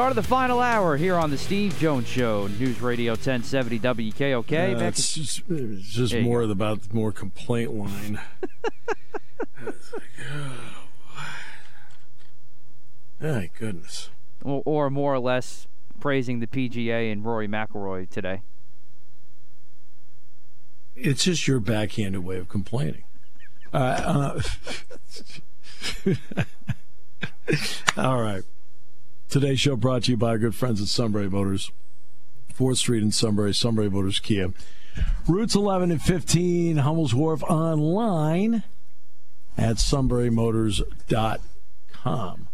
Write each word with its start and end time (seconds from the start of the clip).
Start 0.00 0.12
of 0.12 0.16
the 0.16 0.22
final 0.22 0.60
hour 0.60 0.96
here 0.96 1.14
on 1.16 1.28
the 1.28 1.36
Steve 1.36 1.78
Jones 1.78 2.08
Show, 2.08 2.46
News 2.58 2.80
Radio 2.80 3.12
1070 3.12 3.80
WKOK. 3.80 4.80
Uh, 4.80 4.84
it's 4.84 5.12
just, 5.12 5.42
it's 5.46 5.88
just 5.90 6.16
more 6.16 6.46
go. 6.46 6.52
about 6.52 6.94
more 6.94 7.12
complaint 7.12 7.74
line. 7.74 8.18
like, 9.62 9.74
oh, 10.32 10.56
my 13.20 13.50
goodness. 13.58 14.08
Or, 14.42 14.62
or, 14.64 14.88
more 14.88 15.12
or 15.12 15.18
less 15.18 15.66
praising 16.00 16.40
the 16.40 16.46
PGA 16.46 17.12
and 17.12 17.22
Rory 17.22 17.46
McIlroy 17.46 18.08
today. 18.08 18.40
It's 20.96 21.24
just 21.24 21.46
your 21.46 21.60
backhanded 21.60 22.24
way 22.24 22.38
of 22.38 22.48
complaining. 22.48 23.04
Uh, 23.70 24.40
uh, 26.06 26.14
all 27.98 28.22
right. 28.22 28.44
Today's 29.30 29.60
show 29.60 29.76
brought 29.76 30.02
to 30.04 30.10
you 30.10 30.16
by 30.16 30.30
our 30.30 30.38
good 30.38 30.56
friends 30.56 30.82
at 30.82 30.88
Sunbury 30.88 31.30
Motors, 31.30 31.70
4th 32.52 32.78
Street 32.78 33.04
in 33.04 33.12
Sunbury, 33.12 33.54
Sunbury 33.54 33.88
Motors 33.88 34.18
Kia. 34.18 34.52
Routes 35.28 35.54
11 35.54 35.92
and 35.92 36.02
15, 36.02 36.78
Hummel's 36.78 37.14
Wharf 37.14 37.44
online 37.44 38.64
at 39.56 39.76
sunburymotors.com. 39.76 42.48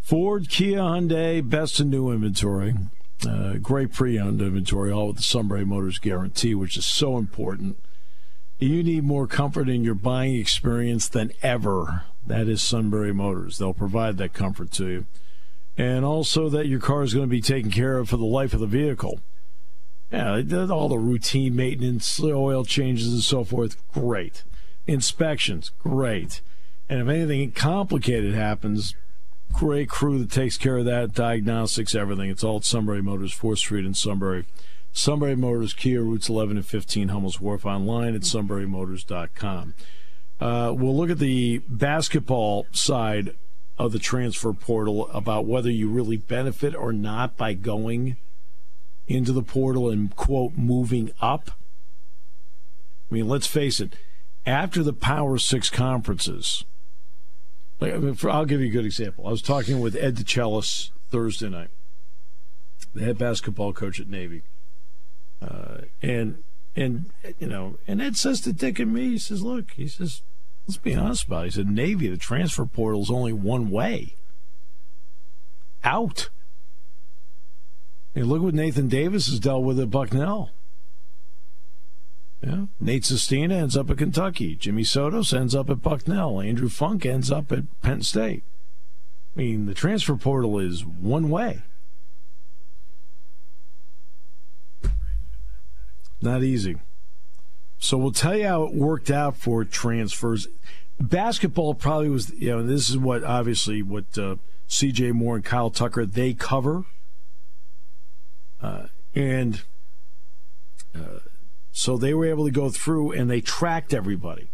Ford, 0.00 0.48
Kia, 0.48 0.78
Hyundai, 0.78 1.48
best 1.48 1.78
in 1.78 1.90
new 1.90 2.10
inventory. 2.10 2.74
Uh, 3.24 3.58
great 3.58 3.92
pre-owned 3.92 4.42
inventory, 4.42 4.90
all 4.90 5.06
with 5.06 5.18
the 5.18 5.22
Sunbury 5.22 5.64
Motors 5.64 6.00
guarantee, 6.00 6.56
which 6.56 6.76
is 6.76 6.86
so 6.86 7.18
important. 7.18 7.78
You 8.58 8.82
need 8.82 9.04
more 9.04 9.28
comfort 9.28 9.68
in 9.68 9.84
your 9.84 9.94
buying 9.94 10.34
experience 10.34 11.06
than 11.06 11.30
ever. 11.40 12.02
That 12.26 12.48
is 12.48 12.62
Sunbury 12.62 13.14
Motors. 13.14 13.58
They'll 13.58 13.72
provide 13.72 14.16
that 14.16 14.32
comfort 14.32 14.72
to 14.72 14.88
you 14.88 15.06
and 15.78 16.04
also 16.04 16.48
that 16.48 16.66
your 16.66 16.80
car 16.80 17.04
is 17.04 17.14
going 17.14 17.26
to 17.26 17.30
be 17.30 17.40
taken 17.40 17.70
care 17.70 17.98
of 17.98 18.10
for 18.10 18.16
the 18.16 18.24
life 18.24 18.52
of 18.52 18.58
the 18.58 18.66
vehicle. 18.66 19.20
Yeah, 20.10 20.42
all 20.70 20.88
the 20.88 20.98
routine 20.98 21.54
maintenance, 21.54 22.20
oil 22.20 22.64
changes, 22.64 23.12
and 23.12 23.22
so 23.22 23.44
forth, 23.44 23.76
great. 23.92 24.42
Inspections, 24.86 25.70
great. 25.78 26.40
And 26.88 27.00
if 27.00 27.08
anything 27.08 27.52
complicated 27.52 28.34
happens, 28.34 28.96
great 29.52 29.88
crew 29.88 30.18
that 30.18 30.32
takes 30.32 30.56
care 30.56 30.78
of 30.78 30.86
that, 30.86 31.14
diagnostics, 31.14 31.94
everything. 31.94 32.30
It's 32.30 32.42
all 32.42 32.56
at 32.56 32.64
Sunbury 32.64 33.02
Motors, 33.02 33.38
4th 33.38 33.58
Street 33.58 33.84
in 33.84 33.94
Sunbury. 33.94 34.46
Sunbury 34.92 35.36
Motors, 35.36 35.74
Kia, 35.74 36.02
routes 36.02 36.28
11 36.28 36.56
and 36.56 36.66
15, 36.66 37.08
Hummel's 37.08 37.40
Wharf, 37.40 37.66
online 37.66 38.14
at 38.14 38.22
sunburymotors.com. 38.22 39.74
Uh, 40.40 40.72
we'll 40.76 40.96
look 40.96 41.10
at 41.10 41.18
the 41.18 41.58
basketball 41.68 42.66
side 42.72 43.34
of 43.78 43.92
the 43.92 43.98
transfer 43.98 44.52
portal 44.52 45.08
about 45.12 45.46
whether 45.46 45.70
you 45.70 45.88
really 45.88 46.16
benefit 46.16 46.74
or 46.74 46.92
not 46.92 47.36
by 47.36 47.54
going 47.54 48.16
into 49.06 49.32
the 49.32 49.42
portal 49.42 49.88
and, 49.88 50.14
quote, 50.16 50.52
moving 50.56 51.12
up. 51.20 51.52
I 53.10 53.14
mean, 53.14 53.28
let's 53.28 53.46
face 53.46 53.80
it, 53.80 53.94
after 54.44 54.82
the 54.82 54.92
Power 54.92 55.38
Six 55.38 55.70
conferences, 55.70 56.64
like, 57.80 57.94
I'll 58.24 58.44
give 58.44 58.60
you 58.60 58.66
a 58.66 58.70
good 58.70 58.84
example. 58.84 59.26
I 59.26 59.30
was 59.30 59.42
talking 59.42 59.80
with 59.80 59.94
Ed 59.96 60.16
DeChellis 60.16 60.90
Thursday 61.10 61.48
night, 61.48 61.70
the 62.92 63.04
head 63.04 63.16
basketball 63.16 63.72
coach 63.72 64.00
at 64.00 64.08
Navy. 64.08 64.42
Uh, 65.40 65.82
and, 66.02 66.42
and, 66.74 67.10
you 67.38 67.46
know, 67.46 67.78
and 67.86 68.02
Ed 68.02 68.16
says 68.16 68.40
to 68.42 68.52
Dick 68.52 68.80
and 68.80 68.92
me, 68.92 69.10
he 69.10 69.18
says, 69.18 69.42
look, 69.42 69.70
he 69.72 69.86
says, 69.86 70.22
let's 70.68 70.76
be 70.76 70.94
honest 70.94 71.26
about 71.26 71.44
it. 71.44 71.46
He 71.46 71.50
said 71.52 71.68
Navy, 71.70 72.08
the 72.08 72.18
transfer 72.18 72.66
portal 72.66 73.02
is 73.02 73.10
only 73.10 73.32
one 73.32 73.70
way 73.70 74.14
out. 75.82 76.28
Hey, 78.14 78.22
look 78.22 78.42
what 78.42 78.54
Nathan 78.54 78.88
Davis 78.88 79.28
has 79.28 79.40
dealt 79.40 79.64
with 79.64 79.80
at 79.80 79.90
Bucknell. 79.90 80.50
Yeah. 82.42 82.66
Nate 82.78 83.04
Sestina 83.04 83.56
ends 83.56 83.76
up 83.76 83.90
at 83.90 83.98
Kentucky. 83.98 84.54
Jimmy 84.54 84.82
Sotos 84.82 85.36
ends 85.36 85.54
up 85.54 85.70
at 85.70 85.82
Bucknell. 85.82 86.40
Andrew 86.40 86.68
Funk 86.68 87.04
ends 87.04 87.32
up 87.32 87.50
at 87.50 87.64
Penn 87.80 88.02
State. 88.02 88.44
I 89.34 89.40
mean, 89.40 89.66
the 89.66 89.74
transfer 89.74 90.16
portal 90.16 90.58
is 90.58 90.84
one 90.84 91.30
way. 91.30 91.62
Not 96.20 96.42
easy. 96.42 96.76
So 97.78 97.96
we'll 97.96 98.12
tell 98.12 98.36
you 98.36 98.46
how 98.46 98.64
it 98.64 98.74
worked 98.74 99.10
out 99.10 99.36
for 99.36 99.64
transfers. 99.64 100.48
Basketball 101.00 101.74
probably 101.74 102.08
was, 102.08 102.30
you 102.30 102.50
know, 102.50 102.62
this 102.62 102.90
is 102.90 102.98
what 102.98 103.22
obviously 103.22 103.82
what 103.82 104.18
uh, 104.18 104.36
C.J. 104.66 105.12
Moore 105.12 105.36
and 105.36 105.44
Kyle 105.44 105.70
Tucker 105.70 106.04
they 106.04 106.34
cover, 106.34 106.84
uh, 108.60 108.86
and 109.14 109.62
uh, 110.94 111.20
so 111.70 111.96
they 111.96 112.12
were 112.12 112.26
able 112.26 112.44
to 112.44 112.50
go 112.50 112.68
through 112.70 113.12
and 113.12 113.30
they 113.30 113.40
tracked 113.40 113.94
everybody. 113.94 114.48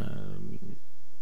Um, 0.00 0.76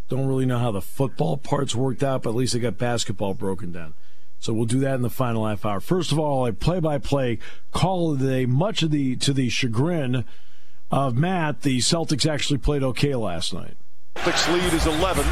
don't 0.07 0.27
really 0.27 0.45
know 0.45 0.59
how 0.59 0.71
the 0.71 0.81
football 0.81 1.35
parts 1.35 1.75
worked 1.75 2.03
out, 2.03 2.23
but 2.23 2.29
at 2.29 2.35
least 2.35 2.53
they 2.53 2.59
got 2.59 2.77
basketball 2.77 3.33
broken 3.33 3.73
down. 3.73 3.93
So 4.39 4.53
we'll 4.53 4.65
do 4.65 4.79
that 4.81 4.95
in 4.95 5.01
the 5.01 5.09
final 5.09 5.47
half 5.47 5.65
hour. 5.65 5.79
First 5.79 6.11
of 6.11 6.19
all, 6.19 6.45
a 6.45 6.53
play-by-play 6.53 7.39
call 7.71 8.13
of 8.13 8.19
the 8.19 8.27
day, 8.27 8.45
much 8.45 8.83
of 8.83 8.91
the 8.91 9.15
to 9.17 9.33
the 9.33 9.49
chagrin 9.49 10.23
of 10.91 11.15
Matt. 11.15 11.61
The 11.61 11.79
Celtics 11.79 12.29
actually 12.29 12.59
played 12.59 12.83
okay 12.83 13.15
last 13.15 13.53
night. 13.53 13.75
Celtics 14.17 14.47
lead 14.53 14.73
is 14.73 14.85
11. 14.85 15.23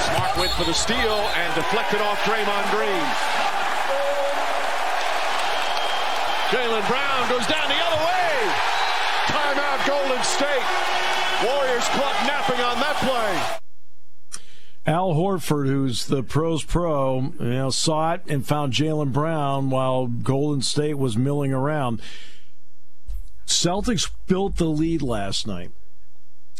Smart 0.00 0.36
went 0.38 0.52
for 0.52 0.64
the 0.64 0.74
steal 0.74 0.96
and 0.96 1.54
deflected 1.54 2.00
off 2.00 2.18
Draymond 2.22 2.70
Green. 2.70 3.06
Jaylen 6.50 6.86
Brown 6.86 7.28
goes 7.28 7.46
down 7.46 7.68
the 7.68 7.80
other 7.82 8.04
way. 8.04 8.52
Timeout 9.26 9.86
Golden 9.86 10.22
State. 10.22 10.64
Warriors 11.44 11.88
caught 11.88 12.14
napping 12.26 12.60
on 12.60 12.78
that 12.78 12.96
play. 13.02 13.63
Al 14.86 15.14
Horford, 15.14 15.66
who's 15.66 16.06
the 16.06 16.22
pros 16.22 16.62
pro, 16.62 17.32
you 17.40 17.48
know, 17.48 17.70
saw 17.70 18.14
it 18.14 18.22
and 18.26 18.46
found 18.46 18.74
Jaylen 18.74 19.12
Brown 19.12 19.70
while 19.70 20.06
Golden 20.06 20.60
State 20.60 20.98
was 20.98 21.16
milling 21.16 21.52
around. 21.54 22.02
Celtics 23.46 24.10
built 24.26 24.56
the 24.56 24.66
lead 24.66 25.00
last 25.00 25.46
night. 25.46 25.70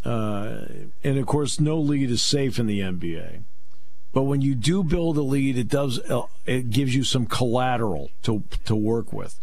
Uh, 0.05 0.67
and 1.03 1.19
of 1.19 1.27
course, 1.27 1.61
no 1.61 1.79
lead 1.79 2.11
is 2.11 2.23
safe 2.23 2.59
in 2.59 2.67
the 2.67 2.81
NBA. 2.81 3.43
But 4.13 4.23
when 4.23 4.41
you 4.41 4.55
do 4.55 4.83
build 4.85 5.19
a 5.19 5.23
lead, 5.23 5.59
it 5.59 5.69
does 5.69 5.99
uh, 6.09 6.23
it 6.47 6.71
gives 6.71 6.95
you 6.95 7.05
some 7.05 7.27
collateral 7.27 8.11
to 8.23 8.45
to 8.65 8.77
work 8.77 9.13
with. 9.13 9.41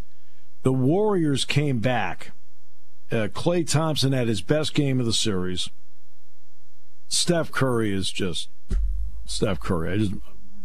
The 0.63 0.72
Warriors 0.72 1.45
came 1.45 1.80
back. 1.80 2.31
Uh, 3.12 3.27
Klay 3.27 3.68
Thompson 3.68 4.13
had 4.13 4.27
his 4.27 4.42
best 4.42 4.74
game 4.74 5.00
of 5.00 5.06
the 5.06 5.13
series. 5.13 5.69
Steph 7.10 7.51
Curry 7.51 7.94
is 7.94 8.10
just 8.10 8.48
Steph 9.26 9.60
Curry. 9.60 9.94
I 9.94 9.98
just 9.98 10.14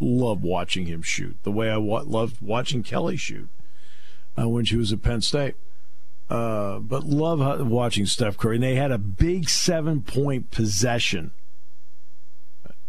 love 0.01 0.43
watching 0.43 0.87
him 0.87 1.03
shoot 1.03 1.37
the 1.43 1.53
way 1.53 1.71
I 1.71 1.77
wa- 1.77 2.05
loved 2.05 2.41
watching 2.41 2.83
Kelly 2.83 3.17
shoot 3.17 3.49
uh, 4.39 4.49
when 4.49 4.65
she 4.65 4.77
was 4.77 4.93
at 4.93 5.03
Penn 5.03 5.21
State. 5.21 5.55
Uh, 6.29 6.81
but 6.81 7.05
love 7.05 7.41
watching 7.69 8.05
Steph 8.05 8.37
Curry. 8.37 8.57
And 8.57 8.65
they 8.65 8.75
had 8.75 8.91
a 8.91 8.99
big 8.99 9.49
seven 9.49 10.03
point 10.03 10.51
possession 10.51 11.31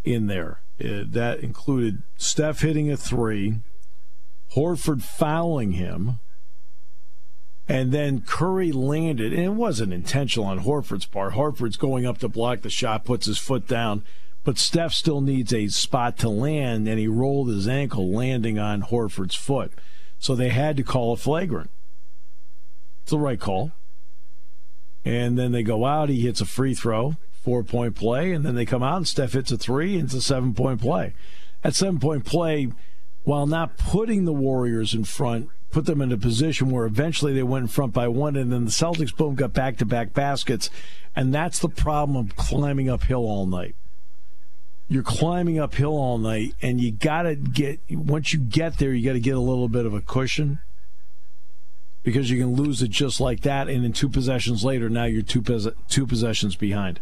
in 0.03 0.27
there. 0.27 0.61
Uh, 0.79 1.03
that 1.07 1.39
included 1.39 2.03
Steph 2.17 2.61
hitting 2.61 2.91
a 2.91 2.97
three, 2.97 3.59
Horford 4.55 5.01
fouling 5.01 5.73
him, 5.73 6.19
and 7.67 7.91
then 7.91 8.21
Curry 8.21 8.71
landed. 8.71 9.33
And 9.33 9.43
it 9.43 9.53
wasn't 9.53 9.93
intentional 9.93 10.47
on 10.47 10.63
Horford's 10.63 11.05
part. 11.05 11.33
Horford's 11.33 11.77
going 11.77 12.05
up 12.05 12.19
to 12.19 12.27
block 12.29 12.61
the 12.61 12.69
shot, 12.69 13.05
puts 13.05 13.25
his 13.25 13.37
foot 13.37 13.67
down, 13.67 14.03
but 14.47 14.57
Steph 14.57 14.93
still 14.93 15.19
needs 15.19 15.53
a 15.53 15.67
spot 15.67 16.17
to 16.19 16.29
land, 16.29 16.87
and 16.87 16.97
he 16.97 17.05
rolled 17.05 17.49
his 17.49 17.67
ankle, 17.67 18.09
landing 18.09 18.57
on 18.57 18.81
Horford's 18.81 19.35
foot. 19.35 19.73
So 20.19 20.35
they 20.35 20.47
had 20.47 20.77
to 20.77 20.83
call 20.83 21.11
a 21.11 21.17
flagrant. 21.17 21.69
It's 23.01 23.11
the 23.11 23.19
right 23.19 23.41
call. 23.41 23.73
And 25.03 25.37
then 25.37 25.51
they 25.51 25.63
go 25.63 25.83
out, 25.83 26.07
he 26.07 26.21
hits 26.21 26.39
a 26.39 26.45
free 26.45 26.73
throw, 26.73 27.17
four 27.43 27.61
point 27.61 27.97
play, 27.97 28.31
and 28.31 28.45
then 28.45 28.55
they 28.55 28.63
come 28.65 28.81
out 28.81 28.95
and 28.95 29.05
Steph 29.05 29.33
hits 29.33 29.51
a 29.51 29.57
three, 29.57 29.95
and 29.95 30.05
it's 30.05 30.13
a 30.13 30.21
seven 30.21 30.53
point 30.53 30.79
play. 30.79 31.13
At 31.61 31.75
seven 31.75 31.99
point 31.99 32.23
play, 32.23 32.71
while 33.25 33.47
not 33.47 33.75
putting 33.75 34.23
the 34.23 34.31
Warriors 34.31 34.93
in 34.93 35.03
front, 35.03 35.49
put 35.71 35.87
them 35.87 36.01
in 36.01 36.13
a 36.13 36.17
position 36.17 36.69
where 36.69 36.85
eventually 36.85 37.33
they 37.33 37.43
went 37.43 37.63
in 37.63 37.67
front 37.67 37.91
by 37.91 38.07
one, 38.07 38.37
and 38.37 38.49
then 38.53 38.63
the 38.63 38.71
Celtics, 38.71 39.13
boom, 39.13 39.35
got 39.35 39.51
back 39.51 39.75
to 39.79 39.85
back 39.85 40.13
baskets. 40.13 40.69
And 41.17 41.33
that's 41.33 41.59
the 41.59 41.67
problem 41.67 42.15
of 42.15 42.37
climbing 42.37 42.89
uphill 42.89 43.25
all 43.25 43.45
night. 43.45 43.75
You're 44.89 45.03
climbing 45.03 45.59
uphill 45.59 45.97
all 45.97 46.17
night, 46.17 46.55
and 46.61 46.79
you 46.79 46.91
got 46.91 47.23
to 47.23 47.35
get, 47.35 47.79
once 47.89 48.31
you 48.31 48.39
get 48.39 48.77
there, 48.77 48.93
you 48.93 49.05
got 49.05 49.13
to 49.13 49.19
get 49.19 49.35
a 49.35 49.41
little 49.41 49.67
bit 49.67 49.85
of 49.85 49.93
a 49.93 50.01
cushion 50.01 50.59
because 52.03 52.29
you 52.29 52.39
can 52.39 52.53
lose 52.53 52.81
it 52.81 52.89
just 52.89 53.19
like 53.19 53.41
that, 53.41 53.67
and 53.67 53.83
in 53.83 53.91
two 53.91 54.07
possessions 54.07 54.63
later, 54.63 54.89
now 54.89 55.03
you're 55.03 55.21
two, 55.21 55.41
pos- 55.41 55.67
two 55.89 56.07
possessions 56.07 56.55
behind. 56.55 57.01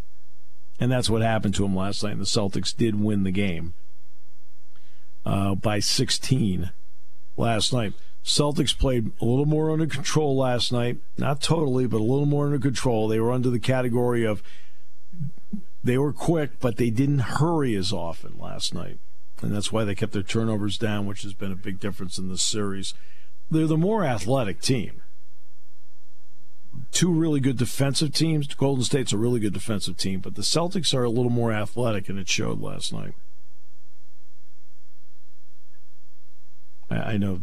And 0.80 0.92
that's 0.92 1.10
what 1.10 1.22
happened 1.22 1.54
to 1.56 1.62
them 1.62 1.76
last 1.76 2.04
night. 2.04 2.14
And 2.14 2.22
the 2.22 2.26
Celtics 2.26 2.76
did 2.76 3.00
win 3.00 3.24
the 3.24 3.32
game 3.32 3.76
uh, 5.26 5.56
by 5.56 5.80
16 5.80 6.72
last 7.38 7.72
night. 7.72 7.94
Celtics 8.24 8.78
played 8.78 9.12
a 9.22 9.26
little 9.26 9.46
more 9.46 9.72
under 9.72 9.86
control 9.86 10.36
last 10.36 10.72
night. 10.72 10.98
Not 11.18 11.42
totally, 11.42 11.86
but 11.86 12.02
a 12.02 12.04
little 12.04 12.26
more 12.26 12.48
under 12.48 12.60
control. 12.60 13.08
They 13.08 13.20
were 13.20 13.32
under 13.32 13.52
the 13.52 13.60
category 13.60 14.26
of 14.26 14.42
they 15.86 15.98
were 15.98 16.14
quick, 16.14 16.60
but 16.60 16.78
they 16.78 16.90
didn't 16.90 17.20
hurry 17.20 17.76
as 17.76 17.94
often 17.94 18.38
last 18.38 18.74
night. 18.74 19.00
And 19.42 19.56
that's 19.56 19.72
why 19.72 19.84
they 19.84 19.96
kept 19.96 20.14
their 20.14 20.24
turnovers 20.24 20.78
down, 20.78 21.06
which 21.06 21.22
has 21.24 21.34
been 21.34 21.52
a 21.52 21.56
big 21.56 21.80
difference 21.80 22.18
in 22.18 22.30
this 22.30 22.42
series 22.42 22.94
they're 23.50 23.68
the 23.68 23.78
more 23.78 24.04
athletic 24.04 24.62
team. 24.62 25.02
Two 26.92 27.12
really 27.12 27.40
good 27.40 27.58
defensive 27.58 28.14
teams. 28.14 28.54
Golden 28.54 28.84
State's 28.84 29.14
a 29.14 29.18
really 29.18 29.40
good 29.40 29.54
defensive 29.54 29.98
team, 29.98 30.20
but 30.20 30.36
the 30.36 30.42
Celtics 30.42 30.94
are 30.94 31.04
a 31.04 31.10
little 31.10 31.32
more 31.32 31.52
athletic, 31.52 32.10
and 32.10 32.20
it 32.20 32.28
showed 32.28 32.62
last 32.62 32.92
night. 32.92 33.14
I 36.90 37.18
know 37.18 37.42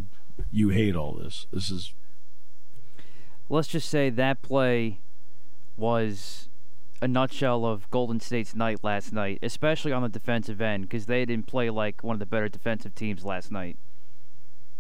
you 0.50 0.71
hate 0.71 0.97
all 0.97 1.12
this. 1.12 1.47
This 1.53 1.71
is. 1.71 1.93
Let's 3.49 3.69
just 3.69 3.88
say 3.88 4.09
that 4.11 4.41
play 4.41 5.00
was 5.77 6.49
a 7.02 7.08
nutshell 7.08 7.66
of 7.66 7.90
Golden 7.90 8.20
State's 8.20 8.54
night 8.54 8.78
last 8.82 9.12
night, 9.12 9.40
especially 9.43 9.93
on 9.93 10.02
the 10.02 10.08
defensive 10.08 10.60
end, 10.60 10.84
because 10.84 11.06
they 11.06 11.25
didn't 11.25 11.49
play 11.49 11.69
like 11.69 12.02
one 12.02 12.14
of 12.14 12.20
the 12.20 12.26
better 12.26 12.49
defensive 12.49 12.94
teams 12.94 13.25
last 13.25 13.50
night. 13.50 13.76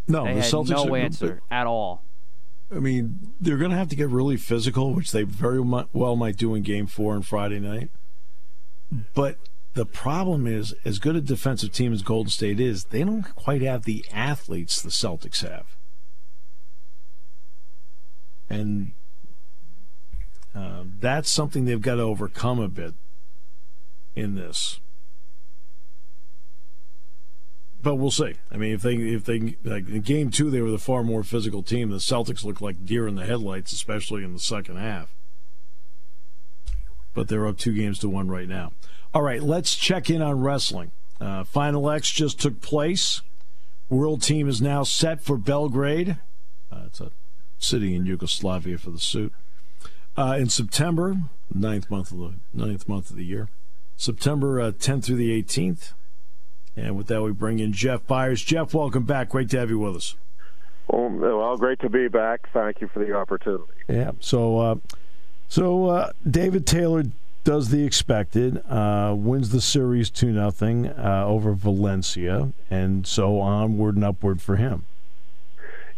No, 0.06 0.24
they 0.24 0.34
the 0.34 0.40
had 0.42 0.52
Celtics 0.52 0.68
no 0.68 0.94
are, 0.94 0.98
answer 0.98 1.42
at 1.50 1.66
all. 1.66 2.04
I 2.70 2.78
mean, 2.78 3.32
they're 3.40 3.58
going 3.58 3.72
to 3.72 3.76
have 3.76 3.88
to 3.88 3.96
get 3.96 4.08
really 4.08 4.36
physical, 4.36 4.94
which 4.94 5.10
they 5.10 5.24
very 5.24 5.60
well 5.60 6.16
might 6.16 6.36
do 6.36 6.54
in 6.54 6.62
Game 6.62 6.86
Four 6.86 7.14
on 7.14 7.22
Friday 7.22 7.58
night. 7.58 7.90
But 9.14 9.38
the 9.74 9.84
problem 9.84 10.46
is, 10.46 10.74
as 10.84 11.00
good 11.00 11.16
a 11.16 11.20
defensive 11.20 11.72
team 11.72 11.92
as 11.92 12.02
Golden 12.02 12.30
State 12.30 12.60
is, 12.60 12.84
they 12.84 13.02
don't 13.02 13.34
quite 13.34 13.62
have 13.62 13.82
the 13.82 14.04
athletes 14.12 14.80
the 14.80 14.90
Celtics 14.90 15.42
have, 15.42 15.76
and 18.48 18.92
uh, 20.54 20.84
that's 21.00 21.30
something 21.30 21.64
they've 21.64 21.82
got 21.82 21.96
to 21.96 22.02
overcome 22.02 22.58
a 22.58 22.68
bit 22.68 22.94
in 24.14 24.34
this 24.34 24.80
but 27.82 27.96
we'll 27.96 28.10
see. 28.10 28.34
I 28.50 28.56
mean, 28.56 28.74
if 28.74 28.82
they 28.82 28.94
if 28.94 29.24
they 29.24 29.56
like 29.64 29.88
in 29.88 30.02
game 30.02 30.30
two 30.30 30.50
they 30.50 30.60
were 30.60 30.70
the 30.70 30.78
far 30.78 31.02
more 31.02 31.24
physical 31.24 31.62
team. 31.62 31.90
The 31.90 31.96
Celtics 31.96 32.44
looked 32.44 32.62
like 32.62 32.86
deer 32.86 33.08
in 33.08 33.16
the 33.16 33.26
headlights, 33.26 33.72
especially 33.72 34.24
in 34.24 34.32
the 34.32 34.38
second 34.38 34.76
half. 34.76 35.12
But 37.12 37.28
they're 37.28 37.46
up 37.46 37.58
two 37.58 37.74
games 37.74 37.98
to 38.00 38.08
one 38.08 38.28
right 38.28 38.48
now. 38.48 38.72
All 39.12 39.22
right, 39.22 39.42
let's 39.42 39.76
check 39.76 40.08
in 40.08 40.22
on 40.22 40.40
wrestling. 40.40 40.92
Uh, 41.20 41.44
Final 41.44 41.90
X 41.90 42.10
just 42.10 42.40
took 42.40 42.60
place. 42.62 43.20
World 43.90 44.22
team 44.22 44.48
is 44.48 44.62
now 44.62 44.84
set 44.84 45.22
for 45.22 45.36
Belgrade. 45.36 46.16
Uh, 46.70 46.84
it's 46.86 47.00
a 47.00 47.10
city 47.58 47.94
in 47.94 48.06
Yugoslavia 48.06 48.78
for 48.78 48.90
the 48.90 48.98
suit. 48.98 49.32
Uh, 50.16 50.36
in 50.38 50.48
September, 50.48 51.16
ninth 51.52 51.90
month 51.90 52.12
of 52.12 52.18
the 52.18 52.34
ninth 52.52 52.86
month 52.86 53.10
of 53.10 53.16
the 53.16 53.24
year, 53.24 53.48
September 53.96 54.70
10th 54.70 54.98
uh, 54.98 55.00
through 55.00 55.16
the 55.16 55.42
18th. 55.42 55.92
And 56.76 56.96
with 56.96 57.06
that, 57.08 57.22
we 57.22 57.32
bring 57.32 57.58
in 57.58 57.72
Jeff 57.72 58.06
Byers. 58.06 58.42
Jeff, 58.42 58.74
welcome 58.74 59.04
back. 59.04 59.30
Great 59.30 59.50
to 59.50 59.58
have 59.58 59.70
you 59.70 59.78
with 59.78 59.96
us. 59.96 60.16
Well, 60.88 61.56
great 61.56 61.80
to 61.80 61.88
be 61.88 62.08
back. 62.08 62.48
Thank 62.52 62.80
you 62.80 62.88
for 62.88 62.98
the 62.98 63.14
opportunity. 63.14 63.72
Yeah. 63.88 64.12
So, 64.20 64.58
uh, 64.58 64.74
so 65.48 65.86
uh, 65.86 66.12
David 66.28 66.66
Taylor 66.66 67.04
does 67.44 67.70
the 67.70 67.84
expected, 67.84 68.62
uh, 68.68 69.14
wins 69.16 69.50
the 69.50 69.60
series 69.60 70.10
two 70.10 70.32
nothing 70.32 70.88
uh, 70.88 71.24
over 71.26 71.52
Valencia, 71.54 72.52
and 72.70 73.06
so 73.06 73.40
onward 73.40 73.96
and 73.96 74.04
upward 74.04 74.40
for 74.40 74.56
him. 74.56 74.86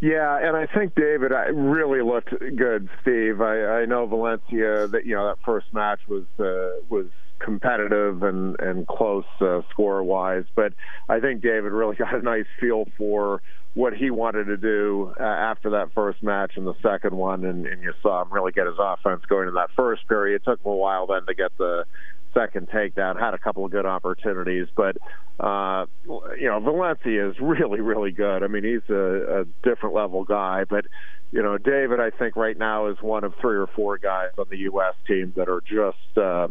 Yeah, 0.05 0.37
and 0.39 0.55
I 0.55 0.67
think 0.67 0.95
David 0.95 1.33
I 1.33 1.47
really 1.47 2.03
looked 2.03 2.29
good, 2.29 2.91
Steve. 3.01 3.41
I, 3.41 3.81
I 3.81 3.85
know 3.87 4.05
Valencia 4.05 4.87
that 4.89 5.07
you 5.07 5.15
know 5.15 5.29
that 5.29 5.39
first 5.47 5.65
match 5.73 6.01
was 6.07 6.25
uh, 6.39 6.85
was 6.91 7.07
competitive 7.39 8.23
and 8.23 8.55
and 8.61 8.87
close 8.87 9.25
uh, 9.41 9.63
score 9.71 10.05
wise. 10.05 10.45
But 10.55 10.75
I 11.09 11.21
think 11.21 11.41
David 11.41 11.73
really 11.73 11.97
got 12.05 12.15
a 12.15 12.21
nice 12.21 12.45
feel 12.61 12.85
for 12.99 13.41
what 13.73 13.95
he 13.95 14.11
wanted 14.11 14.45
to 14.45 14.59
do 14.59 15.15
uh, 15.19 15.23
after 15.23 15.71
that 15.71 15.95
first 15.95 16.23
match 16.23 16.53
and 16.57 16.67
the 16.67 16.77
second 16.83 17.17
one, 17.17 17.47
and, 17.47 17.67
and 17.67 17.83
you 17.83 17.95
saw 18.03 18.21
him 18.21 18.31
really 18.31 18.53
get 18.53 18.67
his 18.67 18.77
offense 18.79 19.23
going 19.27 19.49
in 19.49 19.55
that 19.55 19.71
first 19.75 20.07
period. 20.07 20.37
It 20.37 20.45
took 20.45 20.61
him 20.61 20.71
a 20.71 20.77
while 20.77 21.07
then 21.07 21.25
to 21.25 21.35
get 21.35 21.57
the 21.57 21.87
second 22.35 22.69
takedown. 22.69 23.19
Had 23.19 23.35
a 23.35 23.39
couple 23.39 23.65
of 23.65 23.71
good 23.71 23.87
opportunities, 23.87 24.67
but 24.77 24.97
uh, 25.41 25.87
you 26.07 26.49
know 26.49 26.61
Valencia 26.61 27.31
is 27.31 27.37
really 27.41 27.81
really 27.81 28.11
good. 28.11 28.43
I 28.43 28.49
mean 28.49 28.65
he's 28.65 28.89
a, 28.91 29.43
a 29.43 29.45
different 29.67 29.95
level 29.95 30.25
guy, 30.25 30.65
but 30.65 30.85
you 31.33 31.43
know 31.43 31.57
David 31.59 32.01
I 32.01 32.11
think 32.11 32.37
right 32.37 32.59
now 32.59 32.89
is 32.89 32.99
one 33.01 33.25
of 33.25 33.35
three 33.41 33.57
or 33.57 33.67
four 33.69 33.99
guys 33.99 34.31
on 34.39 34.47
the 34.51 34.59
U.S. 34.59 34.95
team 35.07 35.33
that 35.37 35.49
are 35.49 35.63
just. 35.63 36.19
Uh, 36.19 36.49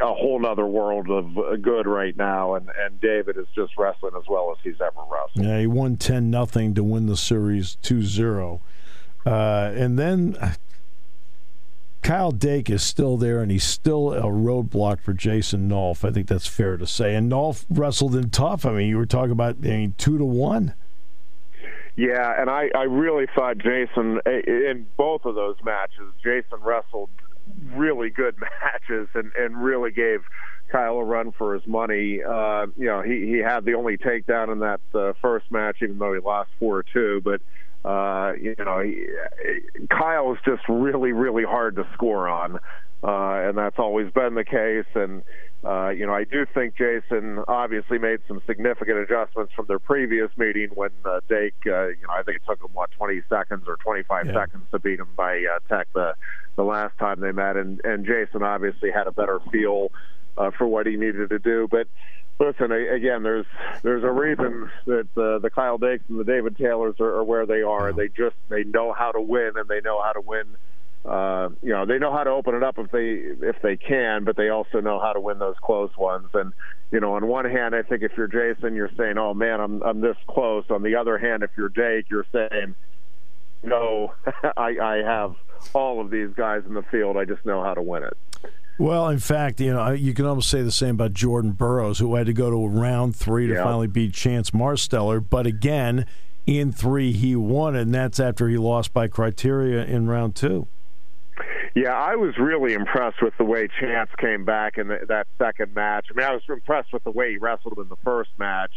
a 0.00 0.14
whole 0.14 0.38
nother 0.38 0.66
world 0.66 1.10
of 1.10 1.60
good 1.60 1.88
right 1.88 2.16
now, 2.16 2.54
and 2.54 2.70
and 2.78 3.00
David 3.00 3.36
is 3.36 3.46
just 3.56 3.76
wrestling 3.76 4.12
as 4.16 4.22
well 4.28 4.52
as 4.52 4.58
he's 4.62 4.80
ever 4.80 5.00
wrestled. 5.10 5.44
Yeah, 5.44 5.58
he 5.58 5.66
won 5.66 5.96
ten 5.96 6.30
nothing 6.30 6.74
to 6.74 6.84
win 6.84 7.06
the 7.06 7.16
series 7.16 7.76
2-0. 7.82 8.60
Uh, 9.26 9.72
and 9.74 9.98
then 9.98 10.36
Kyle 12.04 12.32
Dake 12.32 12.68
is 12.68 12.82
still 12.82 13.16
there, 13.16 13.40
and 13.40 13.50
he's 13.50 13.64
still 13.64 14.12
a 14.12 14.24
roadblock 14.24 15.00
for 15.00 15.14
Jason 15.14 15.70
Nolf. 15.70 16.06
I 16.06 16.12
think 16.12 16.28
that's 16.28 16.46
fair 16.46 16.76
to 16.76 16.86
say. 16.86 17.14
And 17.14 17.32
Nolf 17.32 17.64
wrestled 17.70 18.14
in 18.14 18.28
tough. 18.28 18.66
I 18.66 18.72
mean, 18.72 18.88
you 18.88 18.98
were 18.98 19.06
talking 19.06 19.32
about 19.32 19.56
I 19.64 19.68
mean, 19.68 19.94
two 19.96 20.18
to 20.18 20.24
one. 20.24 20.74
Yeah, 21.96 22.38
and 22.38 22.50
I, 22.50 22.68
I 22.74 22.82
really 22.82 23.26
thought 23.34 23.56
Jason 23.56 24.20
in 24.26 24.86
both 24.98 25.24
of 25.24 25.34
those 25.34 25.56
matches, 25.64 26.12
Jason 26.22 26.58
wrestled 26.60 27.08
really 27.72 28.10
good 28.10 28.36
matches 28.62 29.08
and 29.14 29.32
and 29.34 29.64
really 29.64 29.90
gave 29.90 30.20
Kyle 30.70 30.98
a 30.98 31.04
run 31.04 31.32
for 31.32 31.54
his 31.54 31.66
money. 31.66 32.22
Uh, 32.22 32.66
you 32.76 32.84
know, 32.84 33.00
he 33.00 33.26
he 33.28 33.38
had 33.38 33.64
the 33.64 33.74
only 33.74 33.96
takedown 33.96 34.52
in 34.52 34.58
that 34.58 34.80
uh, 34.94 35.14
first 35.22 35.50
match, 35.50 35.78
even 35.80 35.98
though 35.98 36.12
he 36.12 36.20
lost 36.20 36.50
four 36.58 36.82
two. 36.82 37.22
But 37.24 37.40
uh, 37.84 38.32
you 38.40 38.54
know, 38.58 38.82
Kyle 39.90 40.32
is 40.32 40.38
just 40.44 40.62
really 40.68 41.12
really 41.12 41.44
hard 41.44 41.76
to 41.76 41.86
score 41.92 42.28
on, 42.28 42.58
uh, 43.02 43.48
and 43.48 43.58
that's 43.58 43.78
always 43.78 44.10
been 44.12 44.34
the 44.34 44.44
case. 44.44 44.86
And 44.94 45.22
uh, 45.64 45.90
you 45.90 46.06
know, 46.06 46.14
I 46.14 46.24
do 46.24 46.46
think 46.52 46.76
Jason 46.76 47.40
obviously 47.46 47.98
made 47.98 48.20
some 48.26 48.40
significant 48.46 48.98
adjustments 48.98 49.52
from 49.54 49.66
their 49.66 49.78
previous 49.78 50.30
meeting 50.36 50.70
when 50.74 50.90
uh, 51.04 51.20
Dake, 51.28 51.54
uh, 51.66 51.88
you 51.88 52.06
know, 52.06 52.14
I 52.14 52.22
think 52.22 52.38
it 52.38 52.42
took 52.46 52.60
him 52.60 52.70
what 52.72 52.90
20 52.92 53.22
seconds 53.28 53.64
or 53.66 53.76
25 53.76 54.26
yeah. 54.26 54.32
seconds 54.32 54.64
to 54.72 54.78
beat 54.78 54.98
him 54.98 55.08
by 55.16 55.44
uh, 55.44 55.58
Tech 55.74 55.88
the 55.94 56.14
the 56.56 56.64
last 56.64 56.96
time 56.98 57.20
they 57.20 57.32
met, 57.32 57.56
and 57.56 57.80
and 57.84 58.06
Jason 58.06 58.42
obviously 58.42 58.90
had 58.90 59.06
a 59.06 59.12
better 59.12 59.40
feel 59.52 59.90
uh, 60.38 60.50
for 60.56 60.66
what 60.66 60.86
he 60.86 60.96
needed 60.96 61.28
to 61.30 61.38
do, 61.38 61.68
but. 61.70 61.86
Listen, 62.40 62.72
again, 62.72 63.22
there's 63.22 63.46
there's 63.82 64.02
a 64.02 64.10
reason 64.10 64.70
that 64.86 65.08
uh, 65.16 65.38
the 65.38 65.50
Kyle 65.54 65.78
Dakes 65.78 66.04
and 66.08 66.18
the 66.18 66.24
David 66.24 66.56
Taylors 66.56 66.96
are, 66.98 67.16
are 67.16 67.24
where 67.24 67.46
they 67.46 67.62
are. 67.62 67.92
They 67.92 68.08
just 68.08 68.36
they 68.48 68.64
know 68.64 68.92
how 68.92 69.12
to 69.12 69.20
win, 69.20 69.52
and 69.56 69.68
they 69.68 69.80
know 69.80 70.02
how 70.02 70.12
to 70.12 70.20
win 70.20 70.56
uh, 71.04 71.50
you 71.62 71.68
know 71.68 71.84
they 71.84 71.98
know 71.98 72.10
how 72.10 72.24
to 72.24 72.30
open 72.30 72.54
it 72.54 72.62
up 72.62 72.78
if 72.78 72.90
they 72.90 73.46
if 73.46 73.60
they 73.62 73.76
can, 73.76 74.24
but 74.24 74.36
they 74.36 74.48
also 74.48 74.80
know 74.80 74.98
how 74.98 75.12
to 75.12 75.20
win 75.20 75.38
those 75.38 75.56
close 75.62 75.94
ones. 75.98 76.28
And 76.32 76.52
you 76.90 77.00
know, 77.00 77.14
on 77.14 77.26
one 77.26 77.44
hand, 77.44 77.74
I 77.74 77.82
think 77.82 78.02
if 78.02 78.12
you're 78.16 78.26
Jason, 78.26 78.74
you're 78.74 78.90
saying, 78.96 79.18
"Oh 79.18 79.34
man, 79.34 79.60
I'm 79.60 79.82
I'm 79.82 80.00
this 80.00 80.16
close." 80.26 80.64
On 80.70 80.82
the 80.82 80.96
other 80.96 81.18
hand, 81.18 81.42
if 81.42 81.50
you're 81.58 81.68
Dake, 81.68 82.06
you're 82.10 82.26
saying, 82.32 82.74
"No, 83.62 84.14
I, 84.56 84.76
I 84.80 84.96
have 85.04 85.34
all 85.74 86.00
of 86.00 86.10
these 86.10 86.30
guys 86.34 86.62
in 86.66 86.72
the 86.72 86.82
field. 86.84 87.18
I 87.18 87.26
just 87.26 87.44
know 87.44 87.62
how 87.62 87.74
to 87.74 87.82
win 87.82 88.04
it." 88.04 88.16
Well, 88.78 89.08
in 89.08 89.20
fact, 89.20 89.60
you 89.60 89.72
know, 89.72 89.92
you 89.92 90.14
can 90.14 90.26
almost 90.26 90.50
say 90.50 90.62
the 90.62 90.72
same 90.72 90.96
about 90.96 91.12
Jordan 91.12 91.52
Burroughs, 91.52 92.00
who 92.00 92.14
had 92.16 92.26
to 92.26 92.32
go 92.32 92.50
to 92.50 92.66
round 92.66 93.14
three 93.14 93.46
to 93.46 93.56
finally 93.56 93.86
beat 93.86 94.12
Chance 94.12 94.50
Marsteller. 94.50 95.24
But 95.28 95.46
again, 95.46 96.06
in 96.46 96.72
three, 96.72 97.12
he 97.12 97.36
won, 97.36 97.76
and 97.76 97.94
that's 97.94 98.18
after 98.18 98.48
he 98.48 98.56
lost 98.56 98.92
by 98.92 99.06
criteria 99.06 99.84
in 99.84 100.08
round 100.08 100.34
two. 100.34 100.66
Yeah, 101.74 101.94
I 101.94 102.16
was 102.16 102.36
really 102.38 102.72
impressed 102.72 103.20
with 103.22 103.36
the 103.36 103.44
way 103.44 103.68
Chance 103.80 104.10
came 104.18 104.44
back 104.44 104.78
in 104.78 104.88
the, 104.88 105.00
that 105.08 105.26
second 105.38 105.74
match. 105.74 106.06
I 106.10 106.16
mean, 106.16 106.26
I 106.26 106.32
was 106.32 106.42
impressed 106.48 106.92
with 106.92 107.02
the 107.04 107.10
way 107.10 107.30
he 107.30 107.38
wrestled 107.38 107.78
in 107.78 107.88
the 107.88 107.96
first 108.04 108.30
match. 108.38 108.70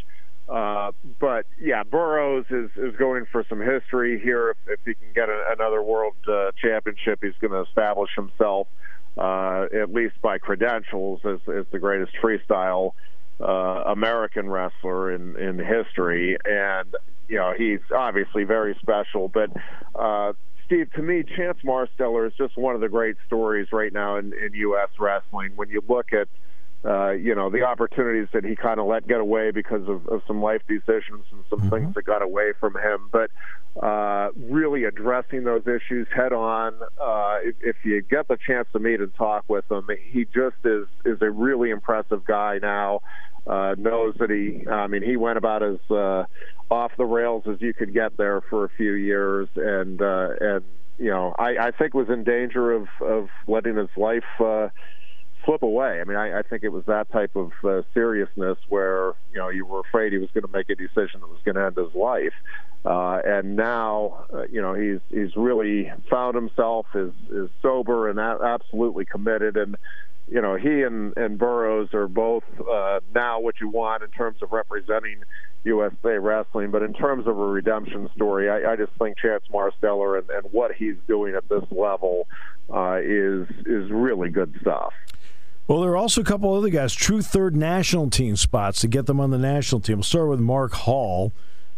Uh, 0.50 0.92
but 1.20 1.46
yeah, 1.60 1.84
Burroughs 1.84 2.46
is 2.50 2.70
is 2.78 2.96
going 2.96 3.26
for 3.32 3.46
some 3.50 3.60
history 3.60 4.20
here. 4.20 4.52
If, 4.52 4.58
if 4.68 4.80
he 4.86 4.94
can 4.94 5.12
get 5.14 5.28
a, 5.28 5.44
another 5.52 5.84
world 5.84 6.16
uh, 6.28 6.52
championship, 6.60 7.20
he's 7.22 7.36
going 7.42 7.52
to 7.52 7.70
establish 7.70 8.10
himself 8.16 8.68
uh, 9.18 9.66
at 9.74 9.94
least 9.94 10.16
by 10.22 10.38
credentials 10.38 11.22
as, 11.26 11.40
as 11.48 11.66
the 11.72 11.80
greatest 11.80 12.14
freestyle 12.22 12.92
uh, 13.40 13.84
American 13.88 14.50
wrestler 14.50 15.12
in 15.12 15.36
in 15.38 15.58
history. 15.60 16.38
And 16.46 16.96
you 17.28 17.38
know, 17.38 17.54
he's 17.58 17.80
obviously 17.96 18.44
very 18.44 18.76
special. 18.82 19.28
But 19.28 19.52
uh, 19.96 20.34
Steve, 20.66 20.92
to 20.94 21.02
me, 21.02 21.24
Chance 21.24 21.60
Marsteller 21.64 22.28
is 22.28 22.34
just 22.38 22.58
one 22.58 22.76
of 22.76 22.82
the 22.82 22.90
great 22.90 23.16
stories 23.26 23.68
right 23.72 23.92
now 23.92 24.18
in, 24.18 24.34
in 24.34 24.54
U.S. 24.54 24.90
wrestling. 25.00 25.54
When 25.56 25.70
you 25.70 25.82
look 25.88 26.14
at, 26.14 26.28
uh, 26.86 27.12
you 27.12 27.36
know, 27.36 27.50
the 27.50 27.64
opportunities 27.64 28.28
that 28.34 28.44
he 28.44 28.56
kind 28.56 28.80
of 28.80 28.86
let 28.86 29.08
get 29.08 29.20
away 29.20 29.52
because 29.52 29.88
of, 29.88 30.08
of 30.08 30.22
some 30.28 30.42
life 30.42 30.62
decisions 30.68 31.26
and 31.32 31.44
some 31.50 31.60
mm-hmm. 31.60 31.70
things 31.70 31.96
that 31.96 32.06
got 32.06 32.22
away 32.22 32.54
from 32.60 32.76
him, 32.76 33.10
but 33.12 33.30
uh, 33.84 34.30
really 34.36 34.84
addressing 34.86 35.44
those 35.44 35.64
issues 35.68 36.08
head 36.16 36.34
on. 36.34 36.74
Uh, 37.00 37.38
if, 37.44 37.56
if 37.62 37.76
you 37.84 38.02
get 38.02 38.28
the 38.28 38.38
chance 38.46 38.68
to 38.74 38.80
meet 38.80 39.00
and 39.00 39.14
talk 39.16 39.44
with 39.48 39.70
him, 39.72 39.88
he 40.12 40.26
just 40.26 40.56
is 40.64 40.88
is 41.06 41.22
a 41.22 41.30
really 41.30 41.70
impressive 41.70 42.26
guy 42.26 42.60
now 42.62 43.02
uh, 43.48 43.76
knows 43.78 44.16
that 44.20 44.30
he, 44.30 44.68
I 44.68 44.88
mean, 44.88 45.02
he 45.02 45.16
went 45.16 45.38
about 45.38 45.64
as 45.64 45.78
uh, 45.90 46.26
off 46.70 46.92
the 46.98 47.06
rails 47.06 47.44
as 47.48 47.62
you 47.62 47.74
could 47.74 47.94
get 47.94 48.18
there 48.18 48.42
for 48.42 48.66
a 48.66 48.70
few 48.70 48.94
years, 48.94 49.48
and 49.56 50.02
uh, 50.02 50.30
and 50.40 50.64
you 50.98 51.10
know, 51.10 51.34
I, 51.38 51.68
I 51.68 51.72
think 51.72 51.94
was 51.94 52.10
in 52.10 52.24
danger 52.24 52.72
of 52.74 52.88
of 53.02 53.30
letting 53.48 53.78
his 53.78 53.90
life 53.96 54.24
uh, 54.40 54.68
slip 55.48 55.64
away. 55.64 56.00
I 56.00 56.04
mean, 56.04 56.18
I, 56.18 56.40
I 56.40 56.42
think 56.44 56.64
it 56.64 56.70
was 56.70 56.84
that 56.86 57.12
type 57.12 57.36
of 57.36 57.52
uh, 57.64 57.82
seriousness 57.94 58.58
where 58.70 59.14
you 59.32 59.40
know 59.40 59.50
you 59.50 59.66
were 59.66 59.80
afraid 59.80 60.12
he 60.12 60.20
was 60.20 60.30
going 60.34 60.44
to 60.44 60.52
make 60.52 60.70
a 60.70 60.76
decision 60.76 61.22
that 61.22 61.28
was 61.28 61.40
going 61.44 61.56
to 61.56 61.66
end 61.66 61.78
his 61.78 61.96
life. 61.96 62.34
Uh, 62.86 63.20
and 63.26 63.56
now, 63.56 64.26
uh, 64.34 64.44
you 64.52 64.62
know, 64.62 64.74
he's 64.74 65.00
he's 65.10 65.36
really 65.36 65.92
found 66.10 66.36
himself, 66.36 66.86
is 66.94 67.14
is 67.32 67.50
sober 67.62 68.10
and 68.10 68.20
a- 68.20 68.40
absolutely 68.44 69.06
committed. 69.06 69.58
And 69.58 69.78
you 70.30 70.42
know, 70.42 70.56
he 70.56 70.84
and, 70.84 71.16
and 71.18 71.38
Burroughs 71.38 71.94
are 71.94 72.08
both 72.08 72.44
uh, 72.60 73.00
now 73.16 73.40
what 73.40 73.56
you 73.62 73.70
want 73.70 74.04
in 74.04 74.10
terms 74.10 74.42
of 74.42 74.52
representing 74.52 75.24
USA 75.64 76.18
wrestling. 76.18 76.72
But 76.72 76.84
in 76.84 76.94
terms 76.94 77.28
of 77.28 77.40
a 77.40 77.48
redemption 77.48 78.10
story, 78.16 78.50
I, 78.50 78.74
I 78.74 78.76
just 78.76 78.92
think 79.00 79.18
Chance 79.18 79.46
Marsteller 79.52 80.20
and, 80.20 80.30
and 80.30 80.52
what 80.52 80.74
he's 80.74 80.98
doing 81.08 81.36
at 81.36 81.48
this 81.50 81.64
level 81.72 82.28
uh, 82.74 83.00
is 83.02 83.48
is 83.66 83.90
really 83.90 84.30
good 84.30 84.54
stuff. 84.62 84.94
Well, 85.68 85.82
there 85.82 85.92
are 85.92 85.98
also 85.98 86.22
a 86.22 86.24
couple 86.24 86.54
other 86.54 86.70
guys, 86.70 86.94
true 86.94 87.22
third 87.22 87.56
national 87.56 88.10
team 88.10 88.36
spots 88.38 88.82
to 88.82 88.88
get 88.88 89.06
them 89.06 89.20
on 89.20 89.32
the 89.32 89.38
national 89.38 89.82
team. 89.82 89.98
We'll 89.98 90.04
start 90.04 90.30
with 90.30 90.40
Mark 90.40 90.74
Hall 90.74 91.34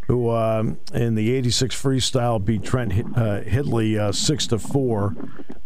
who 0.10 0.31
um, 0.31 0.79
in 0.91 1.13
the 1.13 1.31
86 1.34 1.79
freestyle 1.79 2.43
beat 2.43 2.63
Trent 2.63 2.91
uh, 2.91 3.41
Hidlay 3.41 4.00
uh, 4.00 4.12
six 4.12 4.48
to 4.48 4.58
four. 4.58 5.15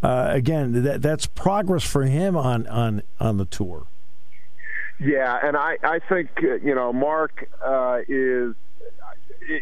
Uh, 0.03 0.27
again, 0.31 0.83
that, 0.83 1.01
that's 1.01 1.25
progress 1.25 1.85
for 1.85 2.03
him 2.03 2.35
on, 2.35 2.67
on, 2.67 3.03
on 3.21 3.37
the 3.37 3.45
tour. 3.45 3.87
Yeah, 4.99 5.39
and 5.41 5.55
I, 5.55 5.77
I 5.81 5.99
think 6.09 6.29
uh, 6.43 6.55
you 6.55 6.75
know 6.75 6.91
Mark 6.91 7.49
uh, 7.63 7.99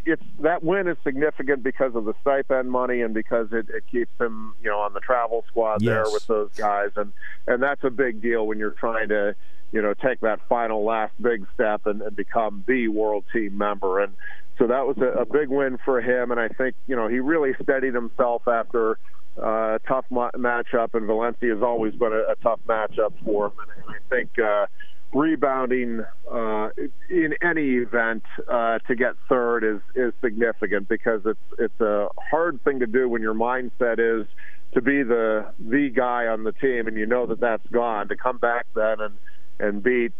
it's 0.05 0.23
that 0.39 0.63
win 0.63 0.87
is 0.87 0.97
significant 1.03 1.63
because 1.63 1.95
of 1.95 2.05
the 2.05 2.13
stipend 2.21 2.69
money 2.71 3.01
and 3.01 3.13
because 3.13 3.47
it, 3.51 3.67
it 3.69 3.83
keeps 3.91 4.11
him 4.19 4.55
you 4.61 4.69
know 4.69 4.79
on 4.79 4.93
the 4.93 4.99
travel 4.99 5.43
squad 5.47 5.81
yes. 5.81 5.89
there 5.89 6.05
with 6.11 6.25
those 6.27 6.49
guys 6.55 6.89
and 6.95 7.13
and 7.47 7.61
that's 7.61 7.83
a 7.83 7.89
big 7.89 8.21
deal 8.21 8.45
when 8.45 8.57
you're 8.57 8.71
trying 8.71 9.09
to 9.09 9.35
you 9.71 9.81
know 9.81 9.93
take 9.93 10.19
that 10.21 10.39
final 10.47 10.83
last 10.83 11.13
big 11.21 11.45
step 11.53 11.85
and, 11.85 12.01
and 12.01 12.15
become 12.15 12.63
the 12.67 12.87
world 12.87 13.23
team 13.33 13.57
member 13.57 13.99
and 13.99 14.13
so 14.61 14.67
that 14.67 14.85
was 14.85 14.95
a, 14.99 15.21
a 15.21 15.25
big 15.25 15.49
win 15.49 15.79
for 15.83 16.01
him, 16.01 16.29
and 16.29 16.39
I 16.39 16.47
think 16.47 16.75
you 16.85 16.95
know 16.95 17.07
he 17.07 17.19
really 17.19 17.53
steadied 17.63 17.95
himself 17.95 18.47
after 18.47 18.99
uh, 19.41 19.75
a 19.75 19.79
tough 19.87 20.05
ma- 20.11 20.29
matchup, 20.37 20.93
and 20.93 21.07
Valencia 21.07 21.53
has 21.53 21.63
always 21.63 21.95
been 21.95 22.13
a, 22.13 22.31
a 22.31 22.35
tough 22.43 22.59
matchup 22.67 23.13
for 23.25 23.47
him, 23.47 23.53
and, 23.59 23.85
and 23.85 23.95
I 23.95 24.15
think. 24.15 24.37
Uh, 24.37 24.67
rebounding 25.13 26.03
uh, 26.31 26.69
in 27.09 27.33
any 27.41 27.77
event 27.77 28.23
uh, 28.49 28.79
to 28.87 28.95
get 28.95 29.13
third 29.27 29.63
is 29.63 29.81
is 29.95 30.13
significant 30.23 30.87
because 30.87 31.21
it's 31.25 31.39
it's 31.59 31.81
a 31.81 32.07
hard 32.29 32.63
thing 32.63 32.79
to 32.79 32.87
do 32.87 33.09
when 33.09 33.21
your 33.21 33.33
mindset 33.33 33.99
is 33.99 34.27
to 34.73 34.81
be 34.81 35.03
the 35.03 35.45
the 35.59 35.89
guy 35.89 36.27
on 36.27 36.43
the 36.43 36.53
team 36.53 36.87
and 36.87 36.97
you 36.97 37.05
know 37.05 37.25
that 37.25 37.39
that's 37.39 37.67
gone. 37.71 38.07
To 38.07 38.15
come 38.15 38.37
back 38.37 38.65
then 38.73 39.01
and 39.01 39.17
and 39.61 39.83
beat 39.83 40.13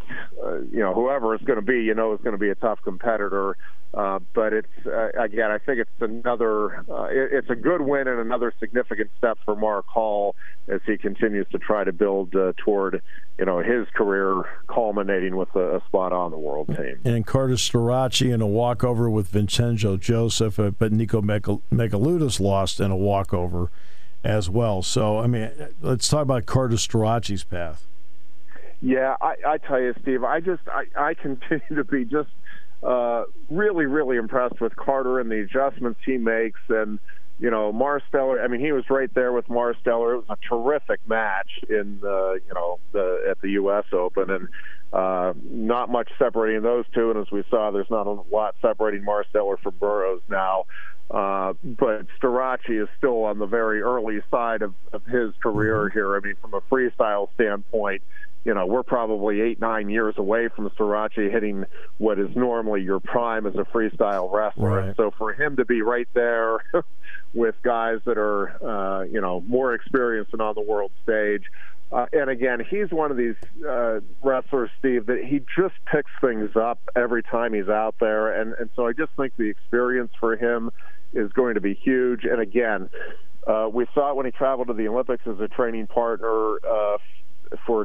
uh, 0.43 0.59
you 0.71 0.79
know 0.79 0.93
whoever 0.93 1.35
it's 1.35 1.43
going 1.43 1.59
to 1.59 1.65
be 1.65 1.81
you 1.81 1.93
know 1.93 2.13
is 2.13 2.21
going 2.21 2.33
to 2.33 2.39
be 2.39 2.49
a 2.49 2.55
tough 2.55 2.79
competitor 2.83 3.55
uh, 3.93 4.19
but 4.33 4.53
it's 4.53 4.69
uh, 4.85 5.09
again, 5.19 5.51
I 5.51 5.57
think 5.57 5.79
it's 5.79 5.89
another, 5.99 6.77
uh, 6.89 7.07
it, 7.09 7.29
it's 7.33 7.49
a 7.49 7.55
good 7.55 7.81
win 7.81 8.07
and 8.07 8.19
another 8.19 8.53
significant 8.57 9.11
step 9.17 9.37
for 9.43 9.53
Mark 9.53 9.85
Hall 9.85 10.33
as 10.69 10.79
he 10.85 10.97
continues 10.97 11.45
to 11.51 11.57
try 11.57 11.83
to 11.83 11.91
build 11.91 12.33
uh, 12.33 12.53
toward, 12.55 13.01
you 13.37 13.43
know, 13.43 13.59
his 13.59 13.87
career 13.93 14.43
culminating 14.67 15.35
with 15.35 15.53
a, 15.55 15.75
a, 15.75 15.81
spot 15.87 16.13
on 16.13 16.31
the 16.31 16.37
world 16.37 16.67
team. 16.67 17.01
And 17.03 17.27
Carter 17.27 17.55
Starocci 17.55 18.33
in 18.33 18.41
a 18.41 18.47
walkover 18.47 19.09
with 19.09 19.27
Vincenzo 19.27 19.97
Joseph, 19.97 20.57
uh, 20.57 20.71
but 20.71 20.93
Nico 20.93 21.21
Megaludis 21.21 22.39
lost 22.39 22.79
in 22.79 22.91
a 22.91 22.97
walkover 22.97 23.71
as 24.23 24.49
well. 24.49 24.81
So, 24.83 25.19
I 25.19 25.27
mean, 25.27 25.51
let's 25.81 26.07
talk 26.07 26.21
about 26.21 26.45
Carter 26.45 26.75
Starocci's 26.75 27.43
path. 27.43 27.87
Yeah, 28.81 29.15
I, 29.21 29.35
I 29.45 29.57
tell 29.57 29.79
you, 29.79 29.93
Steve, 30.01 30.23
I 30.23 30.39
just 30.39 30.63
I, 30.67 30.85
I 30.97 31.13
continue 31.13 31.61
to 31.75 31.83
be 31.83 32.03
just 32.03 32.29
uh, 32.83 33.25
really, 33.49 33.85
really 33.85 34.17
impressed 34.17 34.59
with 34.59 34.75
Carter 34.75 35.19
and 35.19 35.29
the 35.29 35.41
adjustments 35.41 35.99
he 36.05 36.17
makes. 36.17 36.59
And, 36.69 36.99
you 37.39 37.51
know, 37.51 37.71
Marsteller, 37.71 38.43
I 38.43 38.47
mean, 38.47 38.59
he 38.59 38.71
was 38.71 38.83
right 38.89 39.13
there 39.13 39.31
with 39.31 39.47
Marsteller. 39.47 40.15
It 40.15 40.27
was 40.27 40.37
a 40.37 40.47
terrific 40.47 40.99
match 41.07 41.49
in, 41.69 41.99
the, 42.01 42.39
you 42.47 42.53
know, 42.53 42.79
the, 42.91 43.27
at 43.29 43.39
the 43.41 43.51
U.S. 43.51 43.85
Open. 43.93 44.31
And 44.31 44.47
uh, 44.93 45.33
not 45.43 45.89
much 45.89 46.09
separating 46.17 46.63
those 46.63 46.85
two. 46.93 47.11
And 47.11 47.19
as 47.19 47.31
we 47.31 47.43
saw, 47.49 47.71
there's 47.71 47.89
not 47.89 48.07
a 48.07 48.17
lot 48.31 48.55
separating 48.61 49.05
Marsteller 49.05 49.59
from 49.59 49.75
Burroughs 49.79 50.21
now. 50.27 50.65
Uh, 51.09 51.53
but 51.63 52.05
Starocci 52.21 52.81
is 52.81 52.87
still 52.97 53.23
on 53.25 53.37
the 53.37 53.45
very 53.45 53.81
early 53.81 54.21
side 54.31 54.61
of, 54.61 54.73
of 54.93 55.05
his 55.05 55.33
career 55.43 55.85
mm-hmm. 55.85 55.97
here. 55.97 56.15
I 56.15 56.19
mean, 56.19 56.35
from 56.41 56.53
a 56.53 56.61
freestyle 56.61 57.27
standpoint, 57.35 58.01
you 58.43 58.53
know, 58.53 58.65
we're 58.65 58.83
probably 58.83 59.41
eight, 59.41 59.59
nine 59.59 59.89
years 59.89 60.15
away 60.17 60.49
from 60.55 60.69
Starocci 60.71 61.31
hitting 61.31 61.65
what 61.97 62.19
is 62.19 62.35
normally 62.35 62.81
your 62.81 62.99
prime 62.99 63.45
as 63.45 63.53
a 63.55 63.65
freestyle 63.65 64.31
wrestler. 64.31 64.69
Right. 64.69 64.95
So 64.97 65.11
for 65.17 65.33
him 65.33 65.57
to 65.57 65.65
be 65.65 65.81
right 65.81 66.07
there 66.13 66.57
with 67.33 67.55
guys 67.61 67.99
that 68.05 68.17
are, 68.17 68.49
uh, 68.63 69.03
you 69.03 69.21
know, 69.21 69.41
more 69.41 69.73
experienced 69.73 70.33
and 70.33 70.41
on 70.41 70.55
the 70.55 70.61
world 70.61 70.91
stage, 71.03 71.43
uh, 71.91 72.05
and 72.13 72.29
again, 72.29 72.65
he's 72.67 72.89
one 72.89 73.11
of 73.11 73.17
these 73.17 73.35
uh, 73.67 73.99
wrestlers, 74.23 74.69
Steve, 74.79 75.07
that 75.07 75.23
he 75.25 75.41
just 75.57 75.75
picks 75.91 76.11
things 76.21 76.49
up 76.55 76.79
every 76.95 77.21
time 77.21 77.53
he's 77.53 77.67
out 77.67 77.95
there, 77.99 78.39
and 78.39 78.53
and 78.53 78.69
so 78.77 78.87
I 78.87 78.93
just 78.93 79.11
think 79.17 79.33
the 79.35 79.49
experience 79.49 80.11
for 80.17 80.37
him 80.37 80.71
is 81.11 81.29
going 81.33 81.55
to 81.55 81.61
be 81.61 81.73
huge. 81.73 82.23
And 82.23 82.39
again, 82.39 82.89
uh, 83.45 83.67
we 83.71 83.87
saw 83.93 84.11
it 84.11 84.15
when 84.15 84.25
he 84.25 84.31
traveled 84.31 84.69
to 84.69 84.73
the 84.73 84.87
Olympics 84.87 85.23
as 85.27 85.37
a 85.41 85.49
training 85.49 85.87
partner 85.87 86.55
uh, 86.65 86.97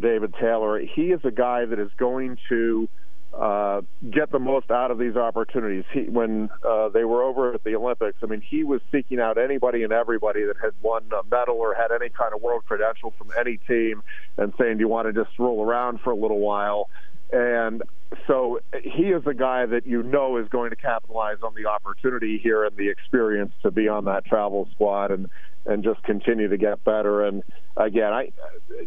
David 0.01 0.35
Taylor. 0.41 0.79
He 0.81 1.13
is 1.13 1.21
a 1.25 1.31
guy 1.31 1.65
that 1.65 1.79
is 1.79 1.91
going 1.97 2.39
to 2.49 2.89
uh, 3.33 3.83
get 4.11 4.31
the 4.31 4.39
most 4.39 4.71
out 4.71 4.91
of 4.91 4.99
these 4.99 5.17
opportunities. 5.17 5.85
He, 5.93 6.03
when 6.03 6.49
uh, 6.67 6.89
they 6.89 7.05
were 7.05 7.23
over 7.23 7.53
at 7.53 7.65
the 7.65 7.75
Olympics, 7.75 8.19
I 8.23 8.27
mean, 8.27 8.41
he 8.41 8.65
was 8.65 8.81
seeking 8.91 9.21
out 9.21 9.37
anybody 9.37 9.83
and 9.83 9.93
everybody 9.93 10.45
that 10.45 10.57
had 10.63 10.73
won 10.81 11.05
a 11.13 11.23
medal 11.29 11.57
or 11.57 11.75
had 11.75 11.93
any 11.93 12.09
kind 12.09 12.33
of 12.35 12.41
world 12.41 12.65
credential 12.67 13.13
from 13.19 13.29
any 13.39 13.59
team 13.59 14.03
and 14.39 14.53
saying, 14.59 14.79
Do 14.79 14.81
you 14.81 14.89
want 14.89 15.13
to 15.13 15.25
just 15.25 15.39
roll 15.39 15.63
around 15.63 16.01
for 16.01 16.11
a 16.11 16.17
little 16.17 16.39
while? 16.39 16.89
And 17.33 17.83
so 18.27 18.61
he 18.83 19.11
is 19.11 19.27
a 19.27 19.35
guy 19.35 19.67
that 19.67 19.87
you 19.87 20.03
know 20.03 20.37
is 20.37 20.49
going 20.49 20.71
to 20.71 20.77
capitalize 20.77 21.39
on 21.43 21.55
the 21.55 21.67
opportunity 21.67 22.39
here 22.39 22.65
and 22.65 22.77
the 22.77 22.89
experience 22.89 23.53
to 23.63 23.71
be 23.71 23.89
on 23.89 24.05
that 24.05 24.25
travel 24.25 24.69
squad. 24.73 25.11
And 25.11 25.29
and 25.67 25.83
just 25.83 26.03
continue 26.05 26.49
to 26.49 26.57
get 26.57 26.83
better. 26.85 27.25
And 27.25 27.43
again, 27.77 28.13
I, 28.13 28.33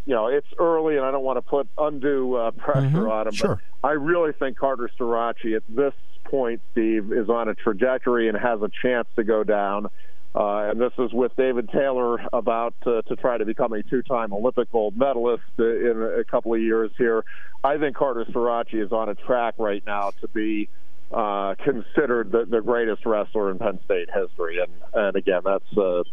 you 0.06 0.16
know, 0.16 0.28
it's 0.28 0.48
early, 0.58 0.98
and 0.98 1.06
I 1.06 1.12
don't 1.12 1.24
want 1.24 1.38
to 1.38 1.42
put 1.42 1.68
undue 1.78 2.36
uh, 2.36 2.52
pressure 2.52 2.88
mm-hmm. 2.88 3.12
on 3.12 3.28
him. 3.28 3.34
Sure. 3.34 3.62
But 3.82 3.88
I 3.88 3.92
really 3.92 4.32
think 4.34 4.58
Carter 4.58 4.90
Starocci 4.98 5.56
at 5.56 5.64
this 5.68 5.94
point, 6.26 6.62
Steve, 6.72 7.12
is 7.12 7.30
on 7.30 7.50
a 7.50 7.56
trajectory 7.56 8.30
and 8.30 8.38
has 8.38 8.62
a 8.62 8.70
chance 8.82 9.08
to 9.16 9.24
go 9.24 9.44
down. 9.44 9.88
Uh, 10.36 10.70
and 10.70 10.80
this 10.80 10.94
is 11.00 11.12
with 11.12 11.36
David 11.36 11.70
Taylor 11.70 12.20
about 12.32 12.76
to, 12.84 13.02
to 13.04 13.16
try 13.16 13.38
to 13.38 13.46
become 13.46 13.74
a 13.74 13.82
two-time 13.82 14.32
Olympic 14.32 14.72
gold 14.72 14.96
medalist 14.96 15.44
uh, 15.58 15.64
in 15.64 16.20
a 16.20 16.24
couple 16.24 16.54
of 16.54 16.62
years 16.62 16.92
here. 16.98 17.26
I 17.64 17.78
think 17.78 17.96
Carter 17.96 18.26
Starocci 18.26 18.84
is 18.86 18.92
on 18.92 19.10
a 19.10 19.16
track 19.16 19.56
right 19.58 19.84
now 19.88 20.12
to 20.22 20.28
be 20.28 20.70
uh, 21.12 21.56
considered 21.64 22.32
the, 22.32 22.46
the 22.46 22.62
greatest 22.62 23.06
wrestler 23.08 23.50
in 23.50 23.58
Penn 23.58 23.80
State 23.86 24.10
history. 24.14 24.60
And, 24.60 24.72
and 24.94 25.16
again, 25.16 25.42
that's 25.44 25.78
uh, 25.78 26.04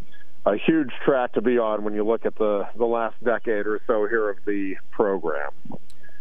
a 0.47 0.57
huge 0.57 0.91
track 1.05 1.33
to 1.33 1.43
be 1.43 1.59
on 1.59 1.83
when 1.83 1.95
you 1.95 2.05
look 2.05 2.25
at 2.25 2.37
the, 2.37 2.69
the 2.77 2.85
last 2.85 3.23
decade 3.23 3.67
or 3.67 3.81
so 3.87 4.07
here 4.07 4.31
of 4.31 4.39
the 4.47 4.77
program. 4.93 5.51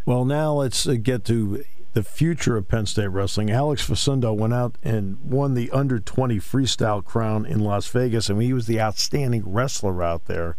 Well, 0.05 0.25
now 0.25 0.53
let's 0.53 0.87
uh, 0.87 0.95
get 1.01 1.23
to 1.25 1.63
the 1.93 2.03
future 2.03 2.57
of 2.57 2.67
Penn 2.67 2.87
State 2.87 3.07
wrestling. 3.07 3.51
Alex 3.51 3.83
Facundo 3.83 4.33
went 4.33 4.53
out 4.53 4.77
and 4.83 5.19
won 5.21 5.53
the 5.53 5.69
under 5.71 5.99
20 5.99 6.37
freestyle 6.39 7.03
crown 7.03 7.45
in 7.45 7.59
Las 7.59 7.87
Vegas, 7.87 8.29
and 8.29 8.41
he 8.41 8.51
was 8.51 8.67
the 8.67 8.81
outstanding 8.81 9.43
wrestler 9.45 10.03
out 10.03 10.25
there. 10.25 10.57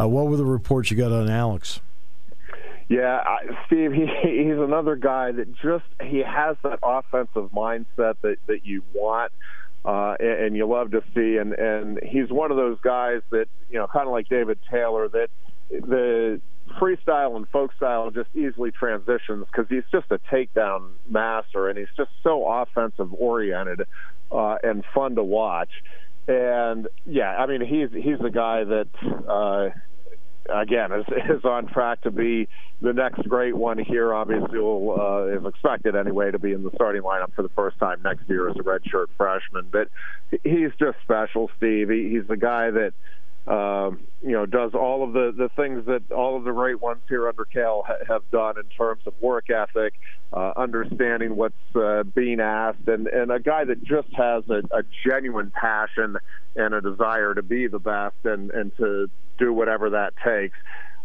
Uh, 0.00 0.06
what 0.06 0.26
were 0.28 0.36
the 0.36 0.44
reports 0.44 0.90
you 0.90 0.96
got 0.96 1.10
on 1.10 1.28
Alex? 1.28 1.80
Yeah, 2.88 3.22
Steve, 3.66 3.92
he, 3.94 4.06
he's 4.22 4.58
another 4.58 4.96
guy 4.96 5.32
that 5.32 5.54
just 5.56 5.84
he 6.02 6.18
has 6.18 6.56
that 6.62 6.78
offensive 6.82 7.50
mindset 7.52 8.16
that 8.22 8.36
that 8.46 8.64
you 8.64 8.82
want. 8.92 9.32
Uh, 9.88 10.16
and, 10.20 10.54
you 10.54 10.66
love 10.66 10.90
to 10.90 11.02
see, 11.14 11.38
and 11.38 11.54
and 11.54 11.98
he's 12.02 12.28
one 12.28 12.50
of 12.50 12.58
those 12.58 12.76
guys 12.82 13.22
that 13.30 13.46
you 13.70 13.78
know, 13.78 13.86
kind 13.86 14.06
of 14.06 14.12
like 14.12 14.28
David 14.28 14.58
Taylor, 14.70 15.08
that 15.08 15.28
the 15.70 16.42
freestyle 16.78 17.36
and 17.36 17.48
folk 17.48 17.72
style 17.74 18.10
just 18.10 18.28
easily 18.34 18.70
transitions 18.70 19.46
because 19.50 19.64
he's 19.70 19.84
just 19.90 20.04
a 20.10 20.18
takedown 20.30 20.90
master 21.08 21.70
and 21.70 21.78
he's 21.78 21.88
just 21.96 22.10
so 22.22 22.46
offensive 22.46 23.14
oriented 23.14 23.80
uh, 24.30 24.56
and 24.62 24.84
fun 24.94 25.14
to 25.14 25.24
watch. 25.24 25.70
And 26.26 26.88
yeah, 27.06 27.30
I 27.38 27.46
mean 27.46 27.62
he's 27.62 27.88
he's 27.90 28.20
a 28.22 28.30
guy 28.30 28.64
that 28.64 28.88
uh, 29.26 29.70
again 30.48 30.92
is 30.92 31.04
is 31.30 31.44
on 31.44 31.66
track 31.66 32.00
to 32.02 32.10
be 32.10 32.48
the 32.80 32.92
next 32.92 33.28
great 33.28 33.56
one 33.56 33.78
here. 33.78 34.14
Obviously, 34.14 34.58
will, 34.58 35.00
uh, 35.00 35.26
is 35.26 35.44
expected 35.44 35.96
anyway 35.96 36.30
to 36.30 36.38
be 36.38 36.52
in 36.52 36.62
the 36.62 36.70
starting 36.74 37.02
lineup 37.02 37.32
for 37.34 37.42
the 37.42 37.48
first 37.50 37.78
time 37.78 38.00
next 38.02 38.28
year 38.28 38.48
as 38.48 38.56
a 38.56 38.62
redshirt 38.62 39.06
freshman. 39.16 39.68
But 39.70 39.88
he's 40.44 40.70
just 40.78 40.98
special, 41.02 41.50
Steve. 41.56 41.90
He, 41.90 42.10
he's 42.10 42.26
the 42.28 42.36
guy 42.36 42.70
that 42.70 42.92
um, 43.48 44.00
you 44.22 44.32
know, 44.32 44.44
does 44.44 44.72
all 44.74 45.02
of 45.02 45.12
the, 45.12 45.32
the 45.36 45.48
things 45.56 45.86
that 45.86 46.12
all 46.12 46.36
of 46.36 46.44
the 46.44 46.52
great 46.52 46.80
ones 46.80 47.00
here 47.08 47.28
under 47.28 47.46
Cael 47.46 47.82
ha- 47.86 48.04
have 48.06 48.30
done 48.30 48.58
in 48.58 48.64
terms 48.64 49.02
of 49.06 49.14
work 49.20 49.48
ethic, 49.48 49.94
uh, 50.32 50.52
understanding 50.56 51.34
what's 51.34 51.54
uh, 51.74 52.02
being 52.02 52.40
asked, 52.40 52.86
and, 52.86 53.06
and 53.06 53.32
a 53.32 53.40
guy 53.40 53.64
that 53.64 53.82
just 53.82 54.08
has 54.14 54.44
a, 54.50 54.62
a 54.76 54.82
genuine 55.06 55.50
passion 55.50 56.18
and 56.56 56.74
a 56.74 56.80
desire 56.80 57.34
to 57.34 57.42
be 57.42 57.66
the 57.68 57.78
best 57.78 58.16
and, 58.24 58.50
and 58.50 58.76
to 58.76 59.08
do 59.38 59.52
whatever 59.52 59.90
that 59.90 60.12
takes. 60.22 60.58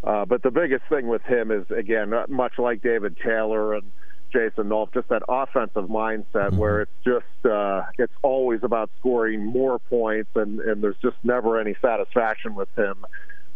Uh, 0.03 0.25
but 0.25 0.43
the 0.43 0.51
biggest 0.51 0.83
thing 0.89 1.07
with 1.07 1.21
him 1.23 1.49
is, 1.49 1.65
again, 1.71 2.13
much 2.27 2.53
like 2.57 2.81
David 2.81 3.15
Taylor 3.23 3.73
and– 3.75 3.91
Jason 4.33 4.69
Nolf, 4.69 4.93
just 4.93 5.07
that 5.09 5.21
offensive 5.29 5.85
mindset 5.85 6.25
mm-hmm. 6.33 6.57
where 6.57 6.81
it's 6.81 6.91
just 7.05 7.45
uh, 7.45 7.83
it's 7.97 8.13
always 8.23 8.61
about 8.63 8.89
scoring 8.99 9.45
more 9.45 9.79
points, 9.79 10.31
and 10.35 10.59
and 10.59 10.83
there's 10.83 10.97
just 11.01 11.17
never 11.23 11.59
any 11.59 11.75
satisfaction 11.81 12.55
with 12.55 12.69
him 12.75 13.05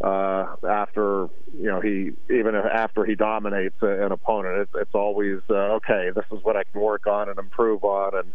uh, 0.03 0.55
after 0.69 1.27
you 1.57 1.65
know 1.65 1.81
he 1.81 2.12
even 2.29 2.55
after 2.55 3.03
he 3.03 3.15
dominates 3.15 3.75
an 3.81 4.12
opponent. 4.12 4.60
It's, 4.62 4.72
it's 4.75 4.96
always 4.96 5.39
uh, 5.50 5.77
okay. 5.77 6.12
This 6.15 6.25
is 6.31 6.43
what 6.43 6.55
I 6.55 6.63
can 6.63 6.79
work 6.81 7.07
on 7.07 7.29
and 7.29 7.39
improve 7.39 7.84
on, 7.84 8.15
and 8.15 8.34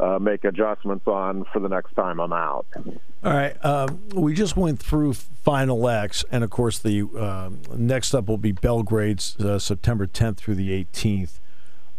uh, 0.00 0.18
make 0.18 0.44
adjustments 0.44 1.06
on 1.06 1.44
for 1.52 1.60
the 1.60 1.68
next 1.68 1.94
time 1.94 2.18
I'm 2.20 2.32
out. 2.32 2.66
All 3.22 3.32
right. 3.32 3.64
Um, 3.64 4.08
we 4.12 4.34
just 4.34 4.56
went 4.56 4.80
through 4.80 5.14
Final 5.14 5.88
X, 5.88 6.24
and 6.32 6.42
of 6.42 6.50
course, 6.50 6.78
the 6.78 7.08
uh, 7.16 7.50
next 7.76 8.12
up 8.14 8.26
will 8.26 8.38
be 8.38 8.52
Belgrade's 8.52 9.36
uh, 9.36 9.58
September 9.58 10.06
10th 10.06 10.38
through 10.38 10.56
the 10.56 10.84
18th. 10.84 11.38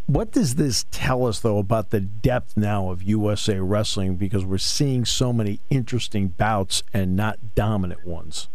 What 0.07 0.31
does 0.31 0.55
this 0.55 0.85
tell 0.91 1.25
us, 1.25 1.39
though, 1.39 1.57
about 1.57 1.89
the 1.89 1.99
depth 1.99 2.55
now 2.55 2.91
of 2.91 3.01
USA 3.01 3.59
Wrestling? 3.59 4.17
Because 4.17 4.45
we're 4.45 4.59
seeing 4.59 5.03
so 5.03 5.33
many 5.33 5.59
interesting 5.71 6.27
bouts 6.27 6.83
and 6.93 7.15
not 7.15 7.55
dominant 7.55 8.05
ones. 8.05 8.47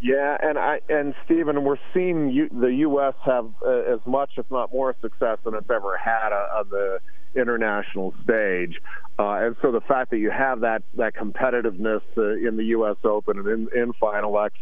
Yeah, 0.00 0.36
and 0.42 0.58
I 0.58 0.80
and 0.88 1.14
Stephen, 1.24 1.62
we're 1.62 1.78
seeing 1.94 2.28
you, 2.28 2.48
the 2.48 2.74
U.S. 2.74 3.14
have 3.24 3.48
uh, 3.64 3.70
as 3.70 4.00
much, 4.04 4.30
if 4.36 4.50
not 4.50 4.72
more, 4.72 4.94
success 5.00 5.38
than 5.44 5.54
it's 5.54 5.70
ever 5.70 5.96
had 5.96 6.32
uh, 6.32 6.58
on 6.58 6.68
the 6.68 6.98
international 7.36 8.12
stage. 8.24 8.80
Uh, 9.18 9.46
and 9.46 9.56
so 9.62 9.70
the 9.70 9.80
fact 9.80 10.10
that 10.10 10.18
you 10.18 10.30
have 10.30 10.60
that 10.60 10.82
that 10.94 11.14
competitiveness 11.14 12.02
uh, 12.18 12.32
in 12.46 12.56
the 12.56 12.64
U.S. 12.64 12.96
Open 13.04 13.38
and 13.38 13.48
in, 13.48 13.68
in 13.80 13.92
Final 13.94 14.38
X 14.40 14.54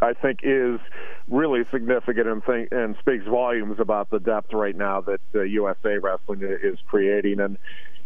I 0.00 0.12
think 0.12 0.40
is 0.42 0.80
really 1.28 1.62
significant 1.70 2.28
and, 2.28 2.44
think, 2.44 2.68
and 2.70 2.96
speaks 3.00 3.24
volumes 3.26 3.78
about 3.80 4.10
the 4.10 4.20
depth 4.20 4.52
right 4.52 4.76
now 4.76 5.00
that 5.02 5.20
uh, 5.34 5.42
USA 5.42 5.98
Wrestling 5.98 6.42
is 6.42 6.78
creating. 6.86 7.40
And 7.40 7.58